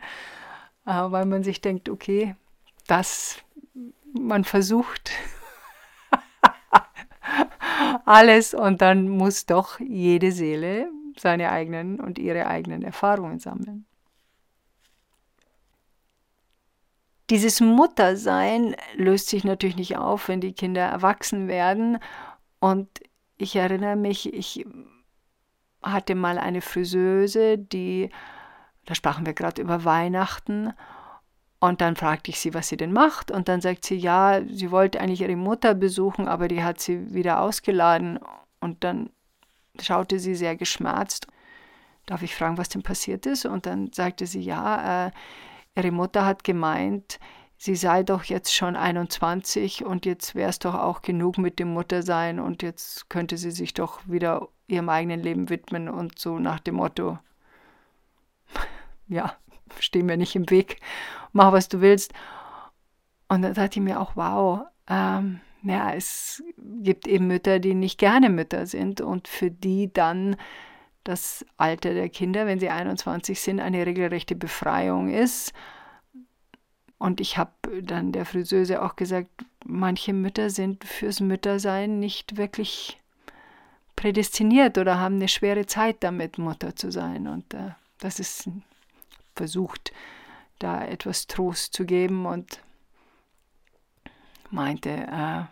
weil 0.86 1.26
man 1.26 1.44
sich 1.44 1.62
denkt, 1.62 1.90
okay, 1.90 2.36
das, 2.88 3.38
man 4.14 4.44
versucht 4.44 5.12
alles 8.06 8.54
und 8.54 8.82
dann 8.82 9.10
muss 9.10 9.46
doch 9.46 9.80
jede 9.80 10.32
Seele 10.32 10.90
seine 11.18 11.52
eigenen 11.52 12.00
und 12.00 12.20
ihre 12.20 12.48
eigenen 12.48 12.84
Erfahrungen 12.84 13.40
sammeln. 13.40 13.86
Dieses 17.30 17.62
Muttersein 17.62 18.76
löst 18.96 19.30
sich 19.30 19.44
natürlich 19.44 19.78
nicht 19.78 19.98
auf, 19.98 20.28
wenn 20.28 20.42
die 20.42 20.54
Kinder 20.54 20.82
erwachsen 20.82 21.48
werden. 21.48 22.00
Und 22.60 22.90
ich 23.38 23.56
erinnere 23.56 23.96
mich, 23.96 24.34
ich 24.34 24.66
hatte 25.82 26.16
mal 26.16 26.38
eine 26.38 26.62
Friseuse, 26.62 27.58
die, 27.58 28.10
da 28.86 28.96
sprachen 28.96 29.26
wir 29.26 29.34
gerade 29.34 29.62
über 29.62 29.86
Weihnachten, 29.86 30.74
und 31.60 31.80
dann 31.80 31.96
fragte 31.96 32.30
ich 32.30 32.42
sie, 32.42 32.54
was 32.54 32.68
sie 32.68 32.76
denn 32.76 32.92
macht. 32.92 33.32
Und 33.32 33.48
dann 33.48 33.62
sagt 33.62 33.86
sie, 33.86 33.96
ja, 33.96 34.42
sie 34.46 34.70
wollte 34.70 35.00
eigentlich 35.00 35.22
ihre 35.22 35.38
Mutter 35.38 35.74
besuchen, 35.74 36.28
aber 36.28 36.50
die 36.50 36.62
hat 36.62 36.82
sie 36.82 37.14
wieder 37.14 37.40
ausgeladen. 37.40 38.20
Und 38.60 38.84
dann 38.84 39.12
schaute 39.82 40.20
sie 40.20 40.36
sehr 40.36 40.58
geschmerzt. 40.58 41.26
Darf 42.06 42.22
ich 42.22 42.36
fragen, 42.36 42.58
was 42.58 42.68
denn 42.68 42.84
passiert 42.84 43.26
ist? 43.26 43.46
Und 43.46 43.66
dann 43.66 43.94
sagte 43.94 44.28
sie, 44.28 44.42
ja, 44.42 45.08
äh, 45.08 45.12
Ihre 45.76 45.92
Mutter 45.92 46.26
hat 46.26 46.44
gemeint, 46.44 47.20
sie 47.58 47.76
sei 47.76 48.04
doch 48.04 48.24
jetzt 48.26 48.54
schon 48.54 48.76
21 48.76 49.84
und 49.84 50.06
jetzt 50.06 50.36
wäre 50.36 50.50
es 50.50 50.60
doch 50.60 50.76
auch 50.76 51.02
genug 51.02 51.38
mit 51.38 51.60
dem 51.60 51.74
Muttersein 51.74 52.40
und 52.40 52.62
jetzt 52.62 53.10
könnte 53.10 53.38
sie 53.38 53.52
sich 53.52 53.74
doch 53.74 54.08
wieder 54.08 54.50
ihrem 54.68 54.90
eigenen 54.90 55.22
Leben 55.22 55.50
widmen 55.50 55.90
und 55.90 56.20
so 56.20 56.38
nach 56.38 56.60
dem 56.60 56.76
Motto, 56.76 57.18
ja, 59.08 59.36
steh 59.80 60.04
mir 60.04 60.18
nicht 60.18 60.36
im 60.36 60.50
Weg, 60.50 60.80
mach 61.32 61.52
was 61.52 61.70
du 61.70 61.82
willst. 61.82 62.14
Und 63.28 63.42
dann 63.42 63.54
dachte 63.54 63.80
ich 63.80 63.84
mir 63.84 64.00
auch, 64.00 64.16
wow, 64.16 64.66
ähm, 64.88 65.40
ja, 65.64 65.94
es 65.94 66.44
gibt 66.58 67.08
eben 67.08 67.28
Mütter, 67.28 67.60
die 67.60 67.74
nicht 67.74 67.98
gerne 67.98 68.30
Mütter 68.30 68.66
sind 68.66 69.02
und 69.02 69.28
für 69.28 69.50
die 69.50 69.92
dann 69.92 70.36
das 71.04 71.46
Alter 71.58 71.94
der 71.94 72.10
Kinder, 72.10 72.46
wenn 72.46 72.60
sie 72.60 72.70
21 72.70 73.40
sind, 73.40 73.60
eine 73.60 73.86
regelrechte 73.86 74.36
Befreiung 74.36 75.10
ist. 75.10 75.54
Und 76.98 77.20
ich 77.20 77.38
habe 77.38 77.52
dann 77.82 78.12
der 78.14 78.26
Friseuse 78.26 78.82
auch 78.82 78.96
gesagt, 78.96 79.30
manche 79.66 80.14
Mütter 80.14 80.50
sind 80.50 80.84
fürs 80.86 81.20
Müttersein 81.20 82.00
nicht 82.00 82.38
wirklich 82.38 83.02
prädestiniert 83.96 84.78
oder 84.78 85.00
haben 85.00 85.16
eine 85.16 85.28
schwere 85.28 85.66
Zeit 85.66 85.98
damit, 86.02 86.38
Mutter 86.38 86.76
zu 86.76 86.92
sein. 86.92 87.28
Und 87.28 87.54
äh, 87.54 87.72
das 88.00 88.20
ist 88.20 88.50
versucht, 89.36 89.92
da 90.60 90.86
etwas 90.86 91.28
Trost 91.28 91.74
zu 91.74 91.86
geben 91.86 92.26
und 92.26 92.62
meinte, 94.50 94.90
äh, 94.90 95.44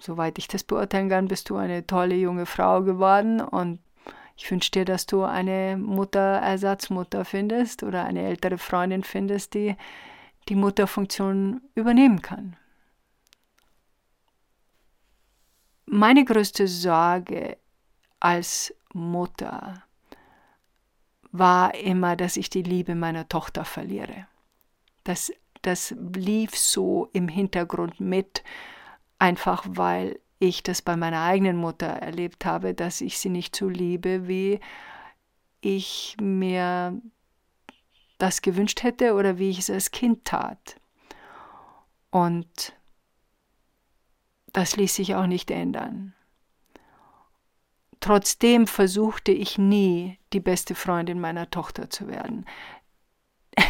soweit 0.00 0.38
ich 0.38 0.48
das 0.48 0.64
beurteilen 0.64 1.08
kann, 1.08 1.28
bist 1.28 1.50
du 1.50 1.56
eine 1.56 1.86
tolle 1.86 2.16
junge 2.16 2.46
Frau 2.46 2.82
geworden 2.82 3.40
und 3.40 3.80
ich 4.36 4.50
wünsche 4.50 4.70
dir, 4.70 4.84
dass 4.84 5.06
du 5.06 5.22
eine 5.22 5.76
Mutter, 5.76 6.20
Ersatzmutter 6.20 7.24
findest 7.24 7.82
oder 7.82 8.04
eine 8.04 8.22
ältere 8.22 8.58
Freundin 8.58 9.04
findest, 9.04 9.54
die 9.54 9.76
die 10.48 10.56
Mutterfunktion 10.56 11.60
übernehmen 11.74 12.22
kann. 12.22 12.56
Meine 15.86 16.24
größte 16.24 16.66
Sorge 16.66 17.58
als 18.18 18.74
Mutter 18.92 19.84
war 21.32 21.74
immer, 21.74 22.14
dass 22.14 22.36
ich 22.36 22.50
die 22.50 22.62
Liebe 22.62 22.94
meiner 22.94 23.28
Tochter 23.28 23.64
verliere. 23.64 24.26
Das, 25.02 25.32
das 25.62 25.94
lief 26.14 26.56
so 26.56 27.08
im 27.12 27.26
Hintergrund 27.26 27.98
mit, 28.00 28.44
einfach 29.18 29.64
weil 29.66 30.20
ich 30.38 30.62
das 30.62 30.82
bei 30.82 30.96
meiner 30.96 31.22
eigenen 31.22 31.56
Mutter 31.56 31.86
erlebt 31.86 32.44
habe, 32.44 32.74
dass 32.74 33.00
ich 33.00 33.18
sie 33.18 33.30
nicht 33.30 33.56
so 33.56 33.68
liebe, 33.68 34.28
wie 34.28 34.60
ich 35.60 36.16
mir 36.20 37.00
das 38.18 38.42
gewünscht 38.42 38.82
hätte 38.82 39.14
oder 39.14 39.38
wie 39.38 39.50
ich 39.50 39.60
es 39.60 39.70
als 39.70 39.90
Kind 39.90 40.24
tat. 40.24 40.76
Und 42.10 42.74
das 44.52 44.76
ließ 44.76 44.94
sich 44.94 45.14
auch 45.14 45.26
nicht 45.26 45.50
ändern. 45.50 46.14
Trotzdem 48.02 48.66
versuchte 48.66 49.30
ich 49.30 49.58
nie, 49.58 50.18
die 50.32 50.40
beste 50.40 50.74
Freundin 50.74 51.20
meiner 51.20 51.48
Tochter 51.50 51.88
zu 51.88 52.08
werden. 52.08 52.46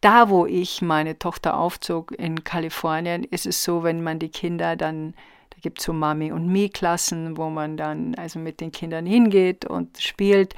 da, 0.00 0.28
wo 0.28 0.44
ich 0.44 0.82
meine 0.82 1.16
Tochter 1.16 1.56
aufzog 1.56 2.10
in 2.10 2.42
Kalifornien, 2.42 3.22
ist 3.22 3.46
es 3.46 3.62
so, 3.62 3.84
wenn 3.84 4.02
man 4.02 4.18
die 4.18 4.28
Kinder 4.28 4.74
dann, 4.74 5.14
da 5.50 5.58
gibt 5.62 5.78
es 5.78 5.84
so 5.84 5.92
Mami- 5.92 6.32
und 6.32 6.48
Mi-Klassen, 6.48 7.36
wo 7.36 7.48
man 7.48 7.76
dann 7.76 8.16
also 8.16 8.40
mit 8.40 8.60
den 8.60 8.72
Kindern 8.72 9.06
hingeht 9.06 9.66
und 9.66 9.98
spielt. 9.98 10.56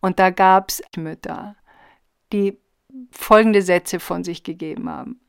Und 0.00 0.20
da 0.20 0.30
gab 0.30 0.68
es 0.68 0.84
Mütter, 0.96 1.56
die 2.32 2.58
folgende 3.10 3.60
Sätze 3.60 3.98
von 3.98 4.22
sich 4.22 4.44
gegeben 4.44 4.88
haben. 4.88 5.20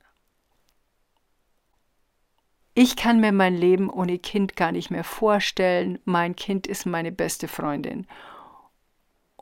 Ich 2.75 2.96
kann 2.96 3.20
mir 3.20 3.32
mein 3.32 3.56
Leben 3.56 3.89
ohne 3.89 4.18
Kind 4.18 4.56
gar 4.56 4.72
nicht 4.72 4.89
mehr 4.89 5.03
vorstellen. 5.03 6.00
Mein 6.06 6.36
Kind 6.36 6.65
ist 6.65 6.86
meine 6.86 7.12
beste 7.12 7.48
Freundin. 7.48 8.08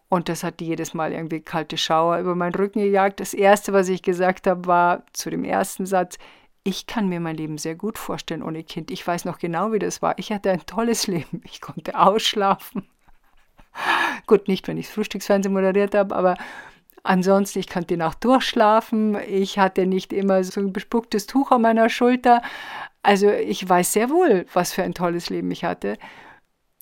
Und 0.09 0.27
das 0.27 0.43
hat 0.43 0.59
jedes 0.59 0.93
Mal 0.93 1.13
irgendwie 1.13 1.39
kalte 1.39 1.77
Schauer 1.77 2.17
über 2.17 2.35
meinen 2.35 2.55
Rücken 2.55 2.79
gejagt. 2.79 3.21
Das 3.21 3.33
Erste, 3.33 3.71
was 3.71 3.87
ich 3.87 4.01
gesagt 4.01 4.47
habe, 4.47 4.65
war 4.65 5.05
zu 5.13 5.29
dem 5.29 5.45
ersten 5.45 5.85
Satz, 5.85 6.17
ich 6.63 6.85
kann 6.85 7.07
mir 7.07 7.21
mein 7.21 7.37
Leben 7.37 7.57
sehr 7.57 7.75
gut 7.75 7.97
vorstellen 7.97 8.43
ohne 8.43 8.65
Kind. 8.65 8.91
Ich 8.91 9.07
weiß 9.07 9.23
noch 9.23 9.39
genau, 9.39 9.71
wie 9.71 9.79
das 9.79 10.01
war. 10.01 10.19
Ich 10.19 10.33
hatte 10.33 10.51
ein 10.51 10.65
tolles 10.65 11.07
Leben. 11.07 11.41
Ich 11.45 11.61
konnte 11.61 11.97
ausschlafen. 11.97 12.85
gut, 14.27 14.49
nicht, 14.49 14.67
wenn 14.67 14.77
ich 14.77 14.87
das 14.87 14.95
Frühstücksfernsehen 14.95 15.53
moderiert 15.53 15.95
habe, 15.95 16.13
aber 16.13 16.35
ansonsten, 17.03 17.59
ich 17.59 17.69
konnte 17.69 17.87
die 17.87 17.97
Nacht 17.97 18.23
durchschlafen. 18.25 19.17
Ich 19.27 19.57
hatte 19.57 19.85
nicht 19.85 20.11
immer 20.11 20.43
so 20.43 20.59
ein 20.59 20.73
bespucktes 20.73 21.25
Tuch 21.25 21.51
an 21.51 21.61
meiner 21.61 21.87
Schulter. 21.87 22.41
Also 23.03 23.31
ich 23.31 23.67
weiß 23.67 23.93
sehr 23.93 24.09
wohl, 24.09 24.45
was 24.53 24.73
für 24.73 24.83
ein 24.83 24.93
tolles 24.93 25.29
Leben 25.29 25.49
ich 25.51 25.63
hatte. 25.63 25.97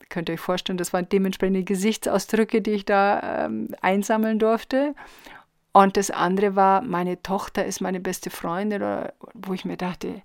Könnt 0.09 0.29
ihr 0.29 0.33
euch 0.33 0.39
vorstellen, 0.39 0.77
das 0.77 0.91
waren 0.91 1.07
dementsprechende 1.07 1.63
Gesichtsausdrücke, 1.63 2.61
die 2.61 2.71
ich 2.71 2.85
da 2.85 3.45
ähm, 3.45 3.75
einsammeln 3.81 4.39
durfte. 4.39 4.95
Und 5.71 5.97
das 5.97 6.09
andere 6.11 6.55
war, 6.55 6.81
meine 6.81 7.21
Tochter 7.21 7.65
ist 7.65 7.79
meine 7.79 7.99
beste 7.99 8.29
Freundin, 8.31 8.83
wo 9.33 9.53
ich 9.53 9.65
mir 9.65 9.77
dachte, 9.77 10.21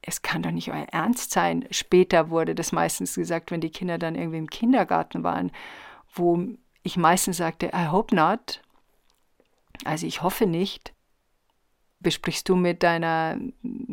es 0.00 0.22
kann 0.22 0.42
doch 0.42 0.50
nicht 0.50 0.70
euer 0.70 0.86
Ernst 0.90 1.32
sein. 1.32 1.66
Später 1.70 2.30
wurde 2.30 2.54
das 2.54 2.72
meistens 2.72 3.14
gesagt, 3.14 3.50
wenn 3.50 3.60
die 3.60 3.70
Kinder 3.70 3.98
dann 3.98 4.14
irgendwie 4.14 4.38
im 4.38 4.50
Kindergarten 4.50 5.22
waren, 5.22 5.52
wo 6.14 6.44
ich 6.82 6.96
meistens 6.96 7.36
sagte, 7.36 7.70
I 7.74 7.88
hope 7.88 8.14
not. 8.14 8.60
Also 9.84 10.06
ich 10.06 10.22
hoffe 10.22 10.46
nicht. 10.46 10.92
Besprichst 12.02 12.48
du 12.48 12.56
mit 12.56 12.82
deiner 12.82 13.38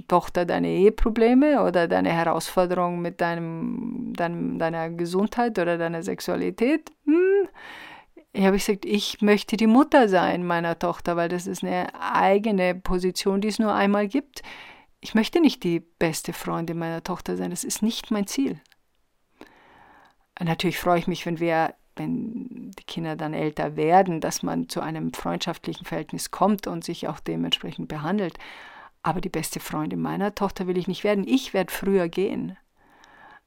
Tochter 0.08 0.46
deine 0.46 0.70
Eheprobleme 0.70 1.64
oder 1.64 1.88
deine 1.88 2.12
Herausforderungen 2.12 3.02
mit 3.02 3.22
deinem, 3.22 4.14
deinem, 4.16 4.58
deiner 4.58 4.90
Gesundheit 4.90 5.60
oder 5.60 5.78
deiner 5.78 6.02
Sexualität? 6.04 6.92
Hm. 7.06 7.48
Ich 8.32 8.46
habe 8.46 8.58
gesagt, 8.58 8.86
ich 8.86 9.22
möchte 9.22 9.58
die 9.58 9.68
Mutter 9.68 10.08
sein 10.08 10.46
meiner 10.46 10.78
Tochter, 10.78 11.16
weil 11.16 11.30
das 11.30 11.48
ist 11.48 11.64
eine 11.64 11.88
eigene 12.00 12.76
Position, 12.76 13.42
die 13.42 13.48
es 13.48 13.60
nur 13.60 13.74
einmal 13.74 14.08
gibt. 14.08 14.44
Ich 15.02 15.16
möchte 15.16 15.40
nicht 15.40 15.64
die 15.64 15.80
beste 15.80 16.34
Freundin 16.34 16.78
meiner 16.78 17.04
Tochter 17.04 17.38
sein. 17.38 17.50
Das 17.50 17.64
ist 17.64 17.82
nicht 17.82 18.12
mein 18.12 18.28
Ziel. 18.28 18.62
Natürlich 20.40 20.78
freue 20.78 21.00
ich 21.00 21.08
mich, 21.08 21.26
wenn 21.26 21.40
wir 21.40 21.74
wenn 22.00 22.72
die 22.72 22.84
Kinder 22.86 23.16
dann 23.16 23.34
älter 23.34 23.76
werden, 23.76 24.22
dass 24.22 24.42
man 24.42 24.70
zu 24.70 24.82
einem 24.82 25.14
freundschaftlichen 25.14 25.86
Verhältnis 25.86 26.32
kommt 26.32 26.66
und 26.66 26.84
sich 26.84 27.08
auch 27.08 27.20
dementsprechend 27.20 27.88
behandelt. 27.88 28.38
Aber 29.04 29.22
die 29.22 29.30
beste 29.30 29.60
Freundin 29.60 30.02
meiner 30.02 30.34
Tochter 30.34 30.66
will 30.66 30.78
ich 30.78 30.88
nicht 30.88 31.04
werden. 31.04 31.28
Ich 31.28 31.54
werde 31.54 31.72
früher 31.72 32.10
gehen. 32.10 32.58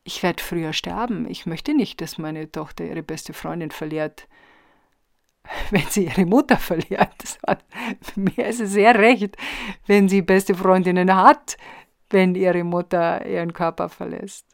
Ich 0.05 0.23
werde 0.23 0.43
früher 0.43 0.73
sterben. 0.73 1.29
Ich 1.29 1.47
möchte 1.47 1.75
nicht, 1.75 2.01
dass 2.01 2.19
meine 2.19 2.51
Tochter 2.51 2.85
ihre 2.85 3.03
beste 3.03 3.33
Freundin 3.33 3.71
verliert, 3.71 4.29
wenn 5.71 5.87
sie 5.89 6.07
ihre 6.07 6.27
Mutter 6.27 6.57
verliert. 6.57 7.39
Mir 8.15 8.47
ist 8.47 8.61
es 8.61 8.73
sehr 8.73 8.95
recht, 8.95 9.37
wenn 9.87 10.09
sie 10.09 10.23
beste 10.23 10.55
Freundinnen 10.55 11.15
hat, 11.15 11.57
wenn 12.11 12.35
ihre 12.35 12.65
Mutter 12.65 13.27
ihren 13.27 13.53
Körper 13.53 13.89
verlässt. 13.89 14.52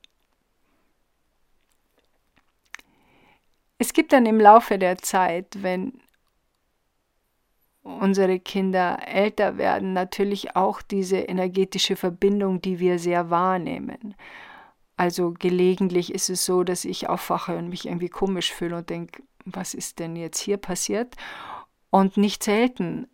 Es 3.78 3.92
gibt 3.92 4.12
dann 4.12 4.26
im 4.26 4.40
Laufe 4.40 4.78
der 4.78 4.98
Zeit, 4.98 5.62
wenn 5.62 6.00
unsere 7.82 8.38
Kinder 8.38 8.98
älter 9.06 9.56
werden, 9.56 9.92
natürlich 9.92 10.56
auch 10.56 10.82
diese 10.82 11.18
energetische 11.18 11.96
Verbindung, 11.96 12.60
die 12.60 12.80
wir 12.80 12.98
sehr 12.98 13.30
wahrnehmen. 13.30 14.14
Also 14.96 15.32
gelegentlich 15.32 16.12
ist 16.12 16.28
es 16.28 16.44
so, 16.44 16.64
dass 16.64 16.84
ich 16.84 17.08
aufwache 17.08 17.56
und 17.56 17.68
mich 17.68 17.86
irgendwie 17.86 18.08
komisch 18.08 18.52
fühle 18.52 18.78
und 18.78 18.90
denke, 18.90 19.22
was 19.44 19.74
ist 19.74 20.00
denn 20.00 20.16
jetzt 20.16 20.40
hier 20.40 20.56
passiert? 20.56 21.14
Und 21.90 22.16
nicht 22.16 22.42
selten, 22.42 23.06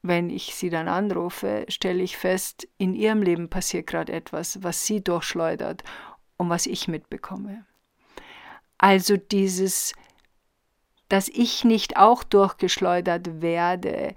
wenn 0.00 0.30
ich 0.30 0.54
sie 0.54 0.70
dann 0.70 0.88
anrufe, 0.88 1.66
stelle 1.68 2.02
ich 2.02 2.16
fest, 2.16 2.68
in 2.78 2.94
ihrem 2.94 3.20
Leben 3.20 3.50
passiert 3.50 3.86
gerade 3.88 4.12
etwas, 4.12 4.62
was 4.62 4.86
sie 4.86 5.02
durchschleudert 5.02 5.82
und 6.36 6.48
was 6.48 6.66
ich 6.66 6.88
mitbekomme. 6.88 7.66
Also 8.78 9.16
dieses 9.16 9.92
dass 11.14 11.28
ich 11.28 11.62
nicht 11.64 11.96
auch 11.96 12.24
durchgeschleudert 12.24 13.40
werde, 13.40 14.16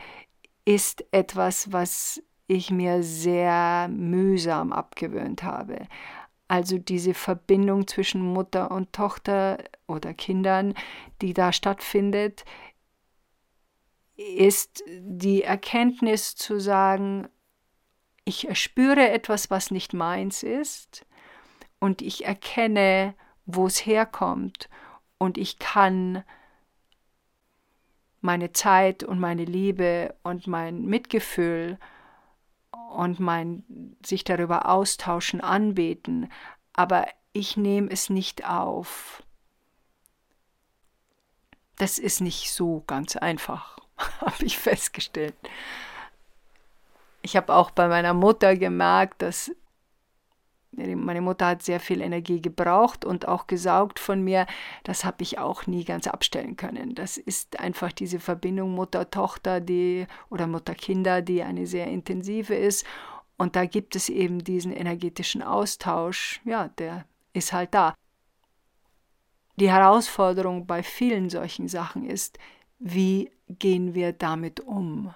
ist 0.65 1.05
etwas, 1.11 1.71
was 1.71 2.23
ich 2.47 2.71
mir 2.71 3.03
sehr 3.03 3.87
mühsam 3.87 4.73
abgewöhnt 4.73 5.43
habe. 5.43 5.87
Also 6.47 6.79
diese 6.79 7.13
Verbindung 7.13 7.85
zwischen 7.85 8.21
Mutter 8.21 8.71
und 8.71 8.93
Tochter 8.93 9.59
oder 9.87 10.15
Kindern, 10.15 10.73
die 11.21 11.35
da 11.35 11.53
stattfindet, 11.53 12.45
ist 14.15 14.83
die 14.99 15.43
Erkenntnis 15.43 16.35
zu 16.35 16.59
sagen, 16.59 17.27
ich 18.25 18.47
spüre 18.57 19.11
etwas, 19.11 19.51
was 19.51 19.69
nicht 19.69 19.93
meins 19.93 20.41
ist 20.41 21.05
und 21.79 22.01
ich 22.01 22.25
erkenne, 22.25 23.13
wo 23.45 23.67
es 23.67 23.85
herkommt 23.85 24.67
und 25.19 25.37
ich 25.37 25.59
kann 25.59 26.23
meine 28.27 28.51
Zeit 28.51 29.03
und 29.03 29.19
meine 29.19 29.45
Liebe 29.45 30.13
und 30.21 30.47
mein 30.47 30.83
Mitgefühl 30.83 31.79
und 32.91 33.21
mein 33.21 33.63
sich 34.05 34.25
darüber 34.25 34.67
austauschen, 34.67 35.39
anbeten, 35.39 36.29
aber 36.73 37.07
ich 37.31 37.55
nehme 37.55 37.89
es 37.89 38.09
nicht 38.09 38.45
auf. 38.45 39.23
Das 41.77 41.99
ist 41.99 42.19
nicht 42.19 42.51
so 42.51 42.83
ganz 42.85 43.15
einfach, 43.15 43.77
habe 44.19 44.43
ich 44.43 44.57
festgestellt. 44.57 45.35
Ich 47.21 47.37
habe 47.37 47.55
auch 47.55 47.71
bei 47.71 47.87
meiner 47.87 48.13
Mutter 48.13 48.57
gemerkt, 48.57 49.21
dass 49.21 49.51
meine 50.71 51.21
Mutter 51.21 51.47
hat 51.47 51.63
sehr 51.63 51.79
viel 51.79 52.01
Energie 52.01 52.41
gebraucht 52.41 53.05
und 53.05 53.27
auch 53.27 53.47
gesaugt 53.47 53.99
von 53.99 54.23
mir. 54.23 54.45
Das 54.83 55.05
habe 55.05 55.23
ich 55.23 55.39
auch 55.39 55.65
nie 55.65 55.83
ganz 55.83 56.07
abstellen 56.07 56.55
können. 56.55 56.93
Das 56.93 57.17
ist 57.17 57.59
einfach 57.59 57.91
diese 57.91 58.19
Verbindung 58.19 58.75
Mutter-Tochter 58.75 59.59
die, 59.59 60.07
oder 60.29 60.47
Mutter-Kinder, 60.47 61.21
die 61.21 61.41
eine 61.43 61.65
sehr 61.67 61.87
intensive 61.87 62.53
ist. 62.55 62.85
Und 63.37 63.55
da 63.55 63.65
gibt 63.65 63.95
es 63.95 64.09
eben 64.09 64.43
diesen 64.43 64.71
energetischen 64.71 65.41
Austausch. 65.41 66.41
Ja, 66.43 66.69
der 66.69 67.05
ist 67.33 67.53
halt 67.53 67.73
da. 67.73 67.93
Die 69.59 69.71
Herausforderung 69.71 70.67
bei 70.67 70.83
vielen 70.83 71.29
solchen 71.29 71.67
Sachen 71.67 72.05
ist, 72.05 72.37
wie 72.79 73.31
gehen 73.49 73.95
wir 73.95 74.13
damit 74.13 74.59
um? 74.59 75.13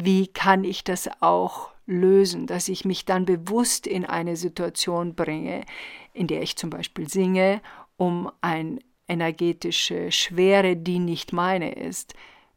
Wie 0.00 0.28
kann 0.28 0.62
ich 0.62 0.84
das 0.84 1.10
auch 1.18 1.70
lösen, 1.84 2.46
dass 2.46 2.68
ich 2.68 2.84
mich 2.84 3.04
dann 3.04 3.24
bewusst 3.24 3.84
in 3.84 4.04
eine 4.04 4.36
Situation 4.36 5.16
bringe, 5.16 5.64
in 6.12 6.28
der 6.28 6.40
ich 6.40 6.56
zum 6.56 6.70
Beispiel 6.70 7.08
singe, 7.08 7.60
um 7.96 8.30
eine 8.40 8.78
energetische 9.08 10.12
Schwere, 10.12 10.76
die 10.76 11.00
nicht 11.00 11.32
meine 11.32 11.72
ist, 11.72 12.14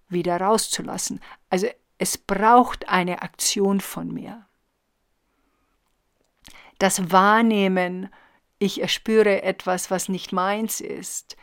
wieder 0.07 0.39
rauszulassen. 0.39 1.19
Also 1.49 1.67
es 1.97 2.19
braucht 2.19 2.89
eine 2.89 3.23
Aktion 3.23 3.81
von 3.81 4.13
mir. 4.13 4.45
Das 6.77 7.11
Wahrnehmen, 7.11 8.13
ich 8.59 8.83
erspüre 8.83 9.41
etwas, 9.41 9.89
was 9.89 10.09
nicht 10.09 10.31
meins 10.31 10.79
ist, 10.79 11.37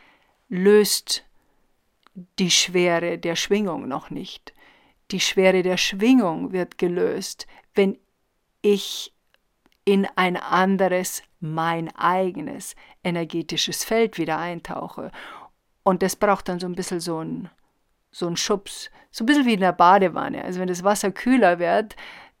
löst 0.47 1.25
die 2.39 2.51
Schwere 2.51 3.17
der 3.17 3.35
Schwingung 3.35 3.89
noch 3.89 4.11
nicht. 4.11 4.53
Die 5.11 5.19
Schwere 5.19 5.63
der 5.63 5.77
Schwingung 5.77 6.51
wird 6.51 6.77
gelöst, 6.77 7.47
wenn 7.73 7.97
ich 8.61 9.13
in 9.85 10.07
ein 10.15 10.37
anderes, 10.37 11.23
mein 11.39 11.95
eigenes 11.95 12.75
energetisches 13.03 13.83
Feld 13.83 14.17
wieder 14.17 14.37
eintauche. 14.37 15.11
Und 15.83 16.03
das 16.03 16.15
braucht 16.15 16.47
dann 16.47 16.59
so 16.59 16.67
ein 16.67 16.75
bisschen 16.75 16.99
so 16.99 17.23
ein, 17.23 17.49
so 18.11 18.27
ein 18.27 18.37
Schubs, 18.37 18.91
so 19.09 19.23
ein 19.23 19.25
bisschen 19.25 19.45
wie 19.45 19.53
in 19.53 19.61
der 19.61 19.71
Badewanne. 19.71 20.43
Also 20.43 20.59
wenn 20.59 20.67
das 20.67 20.83
Wasser 20.83 21.11
kühler 21.11 21.57
wird, 21.59 21.95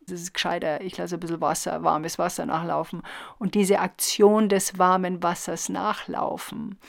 Es 0.05 0.21
ist 0.21 0.33
gescheiter, 0.33 0.81
ich 0.81 0.97
lasse 0.97 1.15
ein 1.15 1.19
bisschen 1.19 1.41
Wasser, 1.41 1.83
warmes 1.83 2.17
Wasser 2.17 2.45
nachlaufen. 2.45 3.03
Und 3.37 3.53
diese 3.55 3.79
Aktion 3.79 4.49
des 4.49 4.77
warmen 4.77 5.21
Wassers 5.21 5.69
nachlaufen 5.69 6.79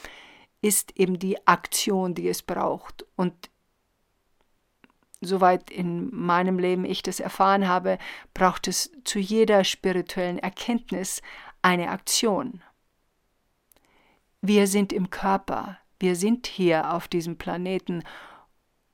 ist 0.63 0.97
eben 0.99 1.19
die 1.19 1.47
Aktion, 1.47 2.15
die 2.15 2.29
es 2.29 2.43
braucht. 2.43 3.07
Und 3.17 3.50
soweit 5.21 5.71
in 5.71 6.15
meinem 6.15 6.59
Leben 6.59 6.85
ich 6.85 7.03
das 7.03 7.21
erfahren 7.21 7.69
habe, 7.69 7.99
braucht 8.35 8.69
es 8.69 8.91
zu 9.05 9.19
jeder 9.19 9.65
spirituellen 9.65 10.39
Erkenntnis 10.39 11.23
eine 11.63 11.91
Aktion. 11.91 12.63
Wir 14.41 14.67
sind 14.67 14.93
im 14.93 15.11
Körper, 15.11 15.79
wir 15.99 16.17
sind 16.17 16.47
hier 16.47 16.95
auf 16.95 17.09
diesem 17.09 17.37
Planeten, 17.37 18.03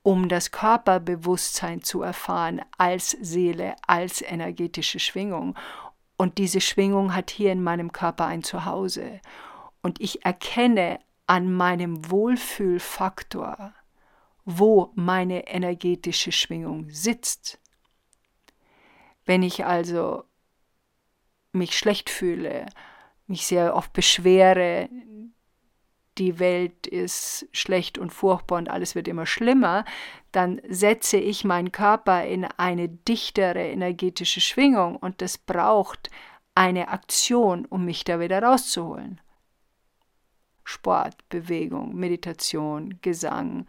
um 0.03 0.29
das 0.29 0.51
Körperbewusstsein 0.51 1.83
zu 1.83 2.03
erfahren 2.03 2.61
als 2.79 3.11
Seele, 3.11 3.75
als 3.87 4.23
energetische 4.23 4.99
Schwingung. 4.99 5.57
Und 6.17 6.39
diese 6.39 6.61
Schwingung 6.61 7.15
hat 7.15 7.31
hier 7.31 7.53
in 7.53 7.63
meinem 7.63 7.93
Körper 7.93 8.27
ein 8.27 8.43
Zuhause. 8.43 9.21
Und 9.83 10.01
ich 10.01 10.25
erkenne 10.25 10.99
an 11.27 11.53
meinem 11.53 12.11
Wohlfühlfaktor, 12.11 13.73
wo 14.47 14.93
meine 14.95 15.49
energetische 15.49 16.31
Schwingung 16.33 16.89
sitzt. 16.89 17.61
Wenn 19.25 19.43
ich 19.43 19.67
also 19.67 20.23
mich 21.53 21.77
schlecht 21.77 22.09
fühle, 22.09 22.67
mich 23.27 23.47
sehr 23.47 23.75
oft 23.75 23.93
beschwere, 23.93 24.89
die 26.17 26.39
Welt 26.39 26.87
ist 26.87 27.49
schlecht 27.53 27.99
und 27.99 28.11
furchtbar 28.11 28.59
und 28.59 28.71
alles 28.71 28.95
wird 28.95 29.09
immer 29.09 29.27
schlimmer, 29.27 29.85
dann 30.31 30.63
setze 30.69 31.19
ich 31.19 31.45
meinen 31.45 31.73
Körper 31.73 32.25
in 32.25 32.45
eine 32.45 32.89
dichtere 32.89 33.67
energetische 33.67 34.41
Schwingung 34.41 34.97
und 34.97 35.21
das 35.23 35.39
braucht 35.39 36.09
eine 36.55 36.89
Aktion, 36.89 37.67
um 37.67 37.85
mich 37.85 38.05
da 38.05 38.21
wieder 38.21 38.43
rauszuholen. 38.43 39.21
Sport, 40.63 41.29
Bewegung, 41.29 41.97
Meditation, 41.97 42.99
Gesang, 43.03 43.67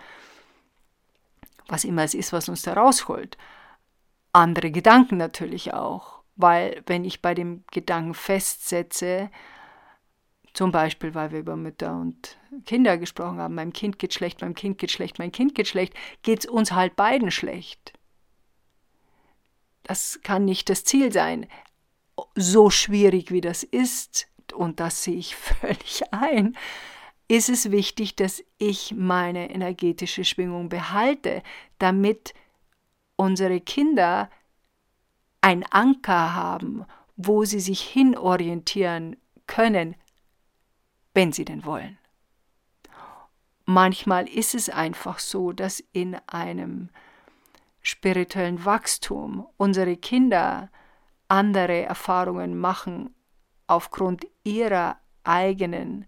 was 1.68 1.84
immer 1.84 2.04
es 2.04 2.14
ist, 2.14 2.34
was 2.34 2.50
uns 2.50 2.62
da 2.62 2.74
rausholt. 2.74 3.38
Andere 4.34 4.72
Gedanken 4.72 5.18
natürlich 5.18 5.74
auch, 5.74 6.22
weil 6.36 6.84
wenn 6.86 7.04
ich 7.06 7.22
bei 7.22 7.34
dem 7.34 7.64
Gedanken 7.72 8.14
festsetze, 8.14 9.30
zum 10.54 10.72
Beispiel, 10.72 11.14
weil 11.14 11.32
wir 11.32 11.40
über 11.40 11.56
Mütter 11.56 11.96
und 11.96 12.38
Kinder 12.66 12.98
gesprochen 12.98 13.38
haben, 13.38 13.54
meinem 13.54 13.74
Kind 13.74 14.00
geht 14.00 14.16
schlecht, 14.16 14.42
meinem 14.42 14.56
Kind 14.56 14.80
geht 14.80 14.92
schlecht, 14.92 15.20
mein 15.20 15.32
Kind 15.32 15.54
geht 15.54 15.68
schlecht, 15.68 15.94
geht 16.24 16.40
es 16.40 16.46
uns 16.48 16.72
halt 16.72 16.96
beiden 16.96 17.30
schlecht. 17.30 17.94
Das 19.84 20.20
kann 20.24 20.46
nicht 20.46 20.70
das 20.70 20.84
Ziel 20.84 21.12
sein. 21.12 21.48
So 22.34 22.72
schwierig 22.72 23.32
wie 23.32 23.42
das 23.42 23.62
ist, 23.62 24.28
und 24.54 24.80
das 24.80 25.04
sehe 25.04 25.18
ich 25.18 25.36
völlig 25.36 26.02
ein, 26.12 26.58
ist 27.28 27.50
es 27.50 27.72
wichtig, 27.72 28.16
dass 28.16 28.44
ich 28.58 28.94
meine 28.96 29.50
energetische 29.50 30.24
Schwingung 30.24 30.70
behalte, 30.70 31.44
damit 31.78 32.34
unsere 33.16 33.60
Kinder 33.60 34.30
ein 35.42 35.66
Anker 35.72 36.34
haben, 36.34 36.86
wo 37.16 37.44
sie 37.44 37.60
sich 37.60 37.82
hinorientieren 37.82 39.18
können, 39.46 39.96
wenn 41.14 41.32
sie 41.32 41.46
denn 41.46 41.66
wollen. 41.66 41.98
Manchmal 43.66 44.30
ist 44.30 44.56
es 44.56 44.70
einfach 44.70 45.20
so, 45.20 45.52
dass 45.52 45.84
in 45.92 46.16
einem 46.28 46.90
spirituellen 47.82 48.64
Wachstum 48.64 49.46
unsere 49.58 49.98
Kinder 49.98 50.70
andere 51.28 51.84
Erfahrungen 51.84 52.58
machen 52.58 53.14
aufgrund 53.66 54.26
ihrer 54.44 54.98
eigenen 55.24 56.06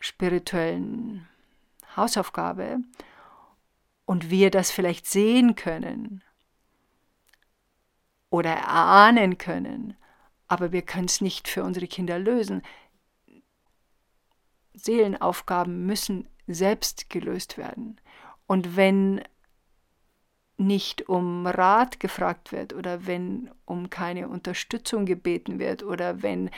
spirituellen 0.00 1.28
Hausaufgabe 1.96 2.78
und 4.06 4.30
wir 4.30 4.50
das 4.50 4.72
vielleicht 4.72 5.06
sehen 5.06 5.54
können 5.54 6.22
oder 8.30 8.50
erahnen 8.50 9.38
können, 9.38 9.96
aber 10.48 10.72
wir 10.72 10.82
können 10.82 11.04
es 11.04 11.20
nicht 11.20 11.46
für 11.46 11.62
unsere 11.62 11.86
Kinder 11.86 12.18
lösen. 12.18 12.62
Seelenaufgaben 14.74 15.86
müssen 15.86 16.28
selbst 16.46 17.10
gelöst 17.10 17.58
werden. 17.58 18.00
Und 18.46 18.76
wenn 18.76 19.22
nicht 20.56 21.08
um 21.08 21.46
Rat 21.46 22.00
gefragt 22.00 22.52
wird 22.52 22.72
oder 22.74 23.06
wenn 23.06 23.50
um 23.64 23.90
keine 23.90 24.28
Unterstützung 24.28 25.06
gebeten 25.06 25.58
wird 25.58 25.82
oder 25.82 26.22
wenn 26.22 26.50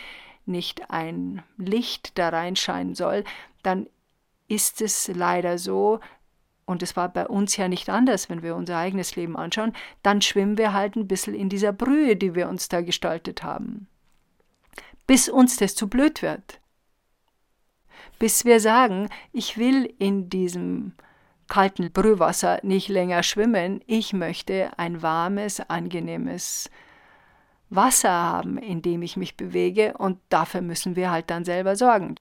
nicht 0.46 0.90
ein 0.90 1.42
Licht 1.56 2.18
da 2.18 2.30
reinscheinen 2.30 2.94
soll, 2.94 3.24
dann 3.62 3.86
ist 4.48 4.82
es 4.82 5.08
leider 5.08 5.58
so, 5.58 6.00
und 6.64 6.82
es 6.82 6.96
war 6.96 7.08
bei 7.08 7.26
uns 7.26 7.56
ja 7.56 7.68
nicht 7.68 7.88
anders, 7.88 8.30
wenn 8.30 8.42
wir 8.42 8.56
unser 8.56 8.78
eigenes 8.78 9.16
Leben 9.16 9.36
anschauen, 9.36 9.72
dann 10.02 10.22
schwimmen 10.22 10.58
wir 10.58 10.72
halt 10.72 10.96
ein 10.96 11.08
bisschen 11.08 11.34
in 11.34 11.48
dieser 11.48 11.72
Brühe, 11.72 12.16
die 12.16 12.34
wir 12.34 12.48
uns 12.48 12.68
da 12.68 12.80
gestaltet 12.82 13.42
haben. 13.42 13.88
Bis 15.06 15.28
uns 15.28 15.56
das 15.56 15.74
zu 15.74 15.88
blöd 15.88 16.22
wird. 16.22 16.60
Bis 18.18 18.44
wir 18.44 18.60
sagen, 18.60 19.08
ich 19.32 19.58
will 19.58 19.92
in 19.98 20.30
diesem 20.30 20.92
kalten 21.48 21.92
Brühwasser 21.92 22.60
nicht 22.62 22.88
länger 22.88 23.22
schwimmen, 23.22 23.82
ich 23.86 24.12
möchte 24.12 24.70
ein 24.78 25.02
warmes, 25.02 25.60
angenehmes 25.60 26.70
Wasser 27.74 28.10
haben, 28.10 28.58
in 28.58 28.82
dem 28.82 29.02
ich 29.02 29.16
mich 29.16 29.36
bewege 29.36 29.94
und 29.96 30.18
dafür 30.28 30.60
müssen 30.60 30.96
wir 30.96 31.10
halt 31.10 31.30
dann 31.30 31.44
selber 31.44 31.76
sorgen. 31.76 32.16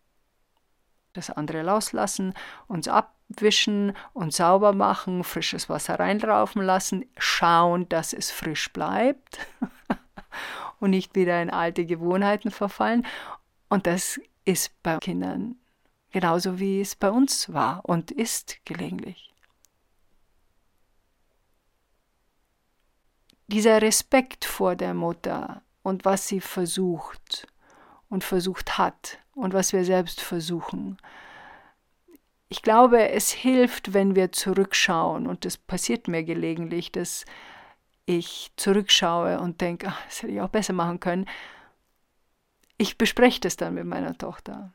Das 1.14 1.30
andere 1.30 1.62
loslassen, 1.62 2.34
uns 2.68 2.88
abwischen 2.88 3.94
und 4.14 4.34
sauber 4.34 4.74
machen, 4.74 5.24
frisches 5.24 5.70
Wasser 5.70 6.00
reinlaufen 6.00 6.62
lassen, 6.62 7.06
schauen, 7.18 7.90
dass 7.90 8.14
es 8.14 8.32
frisch 8.32 8.72
bleibt 8.72 9.40
und 10.80 10.92
nicht 10.92 11.16
wieder 11.16 11.42
in 11.42 11.50
alte 11.50 11.86
Gewohnheiten 11.86 12.52
verfallen. 12.52 13.06
Und 13.68 13.88
das 13.88 14.20
ist 14.46 14.72
bei 14.84 14.98
Kindern 14.98 15.56
genauso 16.12 16.60
wie 16.60 16.82
es 16.82 16.96
bei 16.96 17.10
uns 17.10 17.52
war 17.52 17.82
und 17.84 18.12
ist 18.12 18.58
gelegentlich. 18.66 19.31
Dieser 23.52 23.82
Respekt 23.82 24.46
vor 24.46 24.76
der 24.76 24.94
Mutter 24.94 25.62
und 25.84 26.06
was 26.06 26.28
sie 26.28 26.42
versucht 26.42 27.48
und 28.10 28.24
versucht 28.24 28.78
hat 28.78 29.20
und 29.34 29.54
was 29.54 29.74
wir 29.74 29.86
selbst 29.86 30.22
versuchen. 30.22 30.98
Ich 32.50 32.62
glaube, 32.62 33.10
es 33.10 33.32
hilft, 33.32 33.94
wenn 33.94 34.16
wir 34.16 34.32
zurückschauen 34.32 35.28
und 35.28 35.46
das 35.46 35.58
passiert 35.58 36.08
mir 36.08 36.24
gelegentlich, 36.24 36.92
dass 36.92 37.26
ich 38.06 38.52
zurückschaue 38.58 39.40
und 39.40 39.62
denke, 39.62 39.88
ach, 39.90 40.02
das 40.06 40.22
hätte 40.22 40.34
ich 40.34 40.42
auch 40.42 40.50
besser 40.50 40.74
machen 40.74 41.00
können. 41.00 41.26
Ich 42.78 42.98
bespreche 42.98 43.40
das 43.40 43.58
dann 43.58 43.76
mit 43.76 43.86
meiner 43.86 44.18
Tochter. 44.18 44.74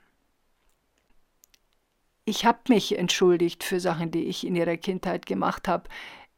Ich 2.25 2.45
habe 2.45 2.59
mich 2.69 2.99
entschuldigt 2.99 3.63
für 3.63 3.79
Sachen, 3.79 4.11
die 4.11 4.25
ich 4.25 4.47
in 4.47 4.57
ihrer 4.57 4.77
Kindheit 4.77 5.27
gemacht 5.27 5.69
habe, 5.69 5.89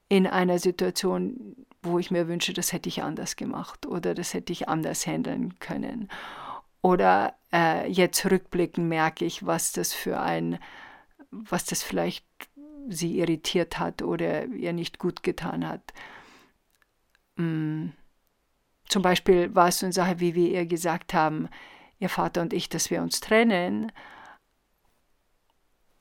in 0.09 0.27
einer 0.27 0.59
Situation, 0.59 1.48
wo 1.83 1.99
ich 1.99 2.11
mir 2.11 2.29
wünsche, 2.29 2.53
das 2.53 2.73
hätte 2.73 2.88
ich 2.88 3.03
anders 3.03 3.37
gemacht 3.37 3.87
oder 3.87 4.14
das 4.14 4.35
hätte 4.35 4.53
ich 4.53 4.69
anders 4.69 5.07
handeln 5.07 5.59
können. 5.59 6.09
Oder 6.83 7.35
äh, 7.53 7.91
jetzt 7.91 8.25
rückblickend 8.25 8.88
merke 8.88 9.25
ich, 9.25 9.47
was 9.47 9.73
das 9.73 9.93
für 9.93 10.21
ein, 10.21 10.59
was 11.31 11.64
das 11.64 11.83
vielleicht 11.83 12.25
sie 12.88 13.19
irritiert 13.19 13.79
hat 13.79 14.03
oder 14.03 14.47
ihr 14.47 14.73
nicht 14.73 14.99
gut 14.99 15.23
getan 15.23 15.67
hat. 15.67 15.93
Mm. 17.37 17.88
Zum 18.88 19.03
Beispiel 19.03 19.55
war 19.55 19.69
es 19.69 19.81
so 19.81 19.87
eine 19.87 19.93
Sache, 19.93 20.19
wie 20.19 20.35
wir 20.35 20.49
ihr 20.51 20.64
gesagt 20.64 21.12
haben, 21.12 21.49
ihr 21.99 22.09
Vater 22.09 22.41
und 22.41 22.55
ich, 22.55 22.71
dass 22.71 22.91
wir 22.91 23.03
uns 23.03 23.21
trennen, 23.21 23.93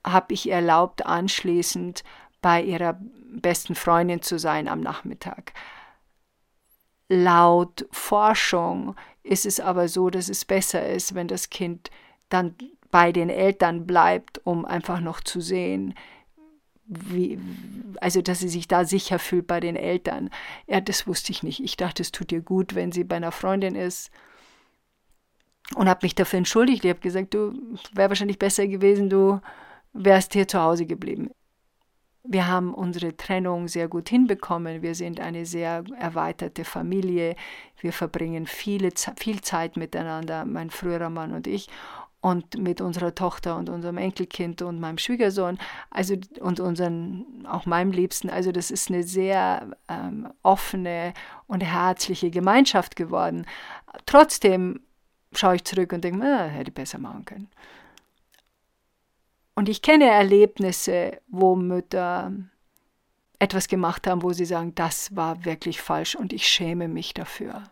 habe 0.02 0.32
ich 0.32 0.48
erlaubt, 0.48 1.04
anschließend 1.04 2.02
bei 2.40 2.62
ihrer 2.62 2.98
besten 3.32 3.74
Freundin 3.74 4.22
zu 4.22 4.38
sein 4.38 4.68
am 4.68 4.80
Nachmittag. 4.80 5.52
Laut 7.08 7.86
Forschung 7.90 8.94
ist 9.22 9.46
es 9.46 9.60
aber 9.60 9.88
so, 9.88 10.10
dass 10.10 10.28
es 10.28 10.44
besser 10.44 10.86
ist, 10.88 11.14
wenn 11.14 11.28
das 11.28 11.50
Kind 11.50 11.90
dann 12.28 12.54
bei 12.90 13.12
den 13.12 13.30
Eltern 13.30 13.86
bleibt, 13.86 14.40
um 14.44 14.64
einfach 14.64 15.00
noch 15.00 15.20
zu 15.20 15.40
sehen, 15.40 15.94
wie, 16.84 17.38
also 18.00 18.22
dass 18.22 18.40
sie 18.40 18.48
sich 18.48 18.66
da 18.66 18.84
sicher 18.84 19.18
fühlt 19.18 19.46
bei 19.46 19.60
den 19.60 19.76
Eltern. 19.76 20.30
Ja, 20.66 20.80
das 20.80 21.06
wusste 21.06 21.32
ich 21.32 21.42
nicht. 21.42 21.62
Ich 21.62 21.76
dachte, 21.76 22.02
es 22.02 22.12
tut 22.12 22.32
ihr 22.32 22.40
gut, 22.40 22.74
wenn 22.74 22.92
sie 22.92 23.04
bei 23.04 23.16
einer 23.16 23.32
Freundin 23.32 23.74
ist. 23.74 24.10
Und 25.74 25.86
habe 25.86 26.00
mich 26.02 26.14
dafür 26.14 26.38
entschuldigt. 26.38 26.84
Ich 26.84 26.90
habe 26.90 27.00
gesagt, 27.00 27.34
du 27.34 27.52
wäre 27.92 28.08
wahrscheinlich 28.08 28.38
besser 28.38 28.66
gewesen, 28.66 29.10
du 29.10 29.40
wärst 29.92 30.32
hier 30.32 30.48
zu 30.48 30.60
Hause 30.60 30.86
geblieben 30.86 31.30
Wir 32.30 32.46
haben 32.46 32.74
unsere 32.74 33.16
Trennung 33.16 33.68
sehr 33.68 33.88
gut 33.88 34.10
hinbekommen. 34.10 34.82
Wir 34.82 34.94
sind 34.94 35.18
eine 35.18 35.46
sehr 35.46 35.82
erweiterte 35.98 36.66
Familie. 36.66 37.36
Wir 37.80 37.94
verbringen 37.94 38.46
viele, 38.46 38.90
viel 39.16 39.40
Zeit 39.40 39.78
miteinander, 39.78 40.44
mein 40.44 40.68
früherer 40.68 41.08
Mann 41.08 41.32
und 41.32 41.46
ich 41.46 41.68
und 42.20 42.58
mit 42.58 42.82
unserer 42.82 43.14
Tochter 43.14 43.56
und 43.56 43.70
unserem 43.70 43.96
Enkelkind 43.96 44.60
und 44.60 44.78
meinem 44.78 44.98
Schwiegersohn, 44.98 45.56
also 45.90 46.16
und 46.40 46.60
unseren, 46.60 47.46
auch 47.48 47.64
meinem 47.64 47.92
Liebsten. 47.92 48.28
Also 48.28 48.52
das 48.52 48.70
ist 48.70 48.90
eine 48.90 49.04
sehr 49.04 49.70
ähm, 49.88 50.28
offene 50.42 51.14
und 51.46 51.62
herzliche 51.62 52.30
Gemeinschaft 52.30 52.94
geworden. 52.94 53.46
Trotzdem 54.04 54.80
schaue 55.32 55.56
ich 55.56 55.64
zurück 55.64 55.94
und 55.94 56.04
denke, 56.04 56.26
ah, 56.26 56.44
hätte 56.44 56.70
ich 56.70 56.74
besser 56.74 56.98
machen 56.98 57.24
können. 57.24 57.48
Und 59.58 59.68
ich 59.68 59.82
kenne 59.82 60.04
Erlebnisse, 60.04 61.20
wo 61.26 61.56
Mütter 61.56 62.32
etwas 63.40 63.66
gemacht 63.66 64.06
haben, 64.06 64.22
wo 64.22 64.32
sie 64.32 64.44
sagen, 64.44 64.72
das 64.76 65.16
war 65.16 65.44
wirklich 65.44 65.80
falsch 65.80 66.14
und 66.14 66.32
ich 66.32 66.46
schäme 66.46 66.86
mich 66.86 67.12
dafür. 67.12 67.64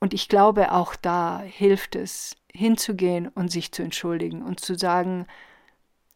Und 0.00 0.14
ich 0.14 0.30
glaube, 0.30 0.72
auch 0.72 0.96
da 0.96 1.42
hilft 1.42 1.96
es, 1.96 2.34
hinzugehen 2.50 3.28
und 3.28 3.52
sich 3.52 3.70
zu 3.70 3.82
entschuldigen 3.82 4.40
und 4.42 4.58
zu 4.58 4.74
sagen, 4.74 5.26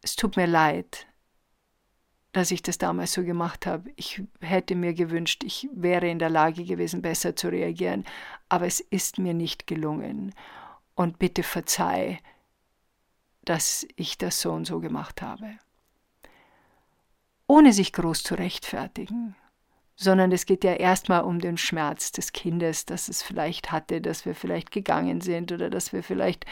es 0.01 0.17
tut 0.17 0.39
mir 0.39 0.47
leid, 0.47 1.07
dass 2.33 2.53
ich 2.53 2.63
das 2.63 2.79
damals 2.79 3.13
so 3.13 3.23
gemacht 3.23 3.67
habe. 3.67 3.91
Ich 3.97 4.23
hätte 4.41 4.77
mir 4.77 4.95
gewünscht, 4.95 5.45
ich 5.45 5.69
wäre 5.75 6.09
in 6.09 6.19
der 6.19 6.31
Lage 6.31 6.65
gewesen, 6.65 7.03
besser 7.03 7.37
zu 7.37 7.49
reagieren, 7.49 8.07
aber 8.49 8.65
es 8.65 8.81
ist 8.81 9.19
mir 9.19 9.35
nicht 9.35 9.67
gelungen. 9.67 10.35
Und 10.95 11.19
bitte 11.19 11.43
verzeih, 11.43 12.19
dass 13.45 13.87
ich 13.97 14.19
das 14.19 14.41
so 14.41 14.53
und 14.53 14.67
so 14.67 14.81
gemacht 14.81 15.23
habe. 15.23 15.59
Ohne 17.47 17.73
sich 17.73 17.93
groß 17.93 18.23
zu 18.23 18.35
rechtfertigen 18.35 19.35
sondern 20.03 20.33
es 20.33 20.47
geht 20.47 20.65
ja 20.65 20.73
erstmal 20.73 21.23
um 21.23 21.39
den 21.39 21.57
Schmerz 21.57 22.13
des 22.13 22.33
Kindes, 22.33 22.87
dass 22.87 23.09
es 23.09 23.23
vielleicht 23.23 23.73
hatte, 23.73 24.01
dass 24.01 24.27
wir 24.27 24.35
vielleicht 24.35 24.71
gegangen 24.71 25.21
sind 25.21 25.53
oder 25.53 25.71
dass 25.71 25.93
wir 25.93 26.03
vielleicht 26.03 26.45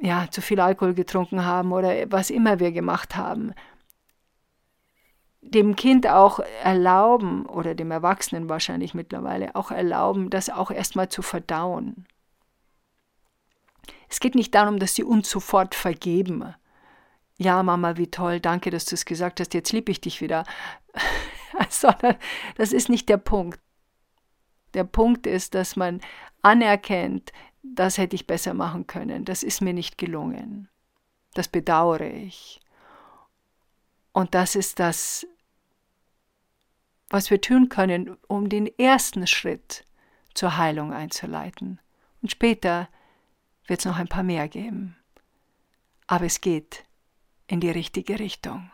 ja, 0.00 0.28
zu 0.30 0.40
viel 0.40 0.60
Alkohol 0.60 0.94
getrunken 0.94 1.44
haben 1.44 1.72
oder 1.72 2.10
was 2.10 2.30
immer 2.30 2.60
wir 2.60 2.72
gemacht 2.72 3.16
haben. 3.16 3.52
Dem 5.40 5.76
Kind 5.76 6.08
auch 6.08 6.40
erlauben 6.62 7.46
oder 7.46 7.74
dem 7.74 7.90
Erwachsenen 7.90 8.48
wahrscheinlich 8.48 8.94
mittlerweile 8.94 9.54
auch 9.56 9.70
erlauben, 9.70 10.30
das 10.30 10.50
auch 10.50 10.70
erstmal 10.70 11.08
zu 11.08 11.22
verdauen. 11.22 12.06
Es 14.08 14.20
geht 14.20 14.34
nicht 14.34 14.54
darum, 14.54 14.78
dass 14.78 14.94
sie 14.94 15.04
uns 15.04 15.28
sofort 15.28 15.74
vergeben. 15.74 16.54
Ja, 17.36 17.62
Mama, 17.62 17.96
wie 17.96 18.10
toll, 18.10 18.40
danke, 18.40 18.70
dass 18.70 18.84
du 18.84 18.94
es 18.94 19.04
gesagt 19.04 19.40
hast, 19.40 19.54
jetzt 19.54 19.72
liebe 19.72 19.92
ich 19.92 20.00
dich 20.00 20.20
wieder. 20.20 20.44
sondern 21.68 22.16
das 22.56 22.72
ist 22.72 22.88
nicht 22.88 23.08
der 23.08 23.16
Punkt. 23.16 23.60
Der 24.74 24.84
Punkt 24.84 25.26
ist, 25.26 25.54
dass 25.54 25.76
man 25.76 26.00
anerkennt, 26.42 27.32
das 27.62 27.98
hätte 27.98 28.16
ich 28.16 28.26
besser 28.26 28.54
machen 28.54 28.86
können, 28.86 29.24
das 29.24 29.42
ist 29.42 29.60
mir 29.60 29.72
nicht 29.72 29.98
gelungen. 29.98 30.68
Das 31.34 31.48
bedauere 31.48 32.10
ich. 32.10 32.60
Und 34.12 34.34
das 34.34 34.56
ist 34.56 34.78
das, 34.78 35.26
was 37.10 37.30
wir 37.30 37.40
tun 37.40 37.68
können, 37.68 38.16
um 38.26 38.48
den 38.48 38.66
ersten 38.78 39.26
Schritt 39.26 39.84
zur 40.34 40.56
Heilung 40.56 40.92
einzuleiten. 40.92 41.80
Und 42.22 42.30
später 42.30 42.88
wird 43.68 43.80
es 43.80 43.86
noch 43.86 43.98
ein 43.98 44.08
paar 44.08 44.24
mehr 44.24 44.48
geben. 44.48 44.96
Aber 46.06 46.24
es 46.24 46.40
geht 46.40 46.84
in 47.46 47.60
die 47.60 47.70
richtige 47.70 48.18
Richtung. 48.18 48.70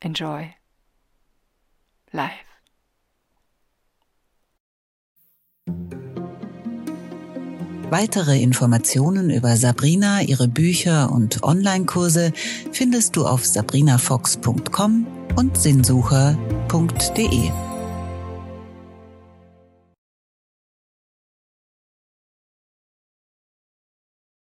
Enjoy 0.00 0.50
life. 2.12 2.44
Weitere 7.90 8.42
Informationen 8.42 9.30
über 9.30 9.56
Sabrina, 9.56 10.20
ihre 10.20 10.48
Bücher 10.48 11.12
und 11.12 11.42
Online-Kurse 11.42 12.32
findest 12.72 13.16
du 13.16 13.26
auf 13.26 13.46
sabrinafox.com 13.46 15.06
und 15.36 15.56
sinnsucher.de. 15.56 17.73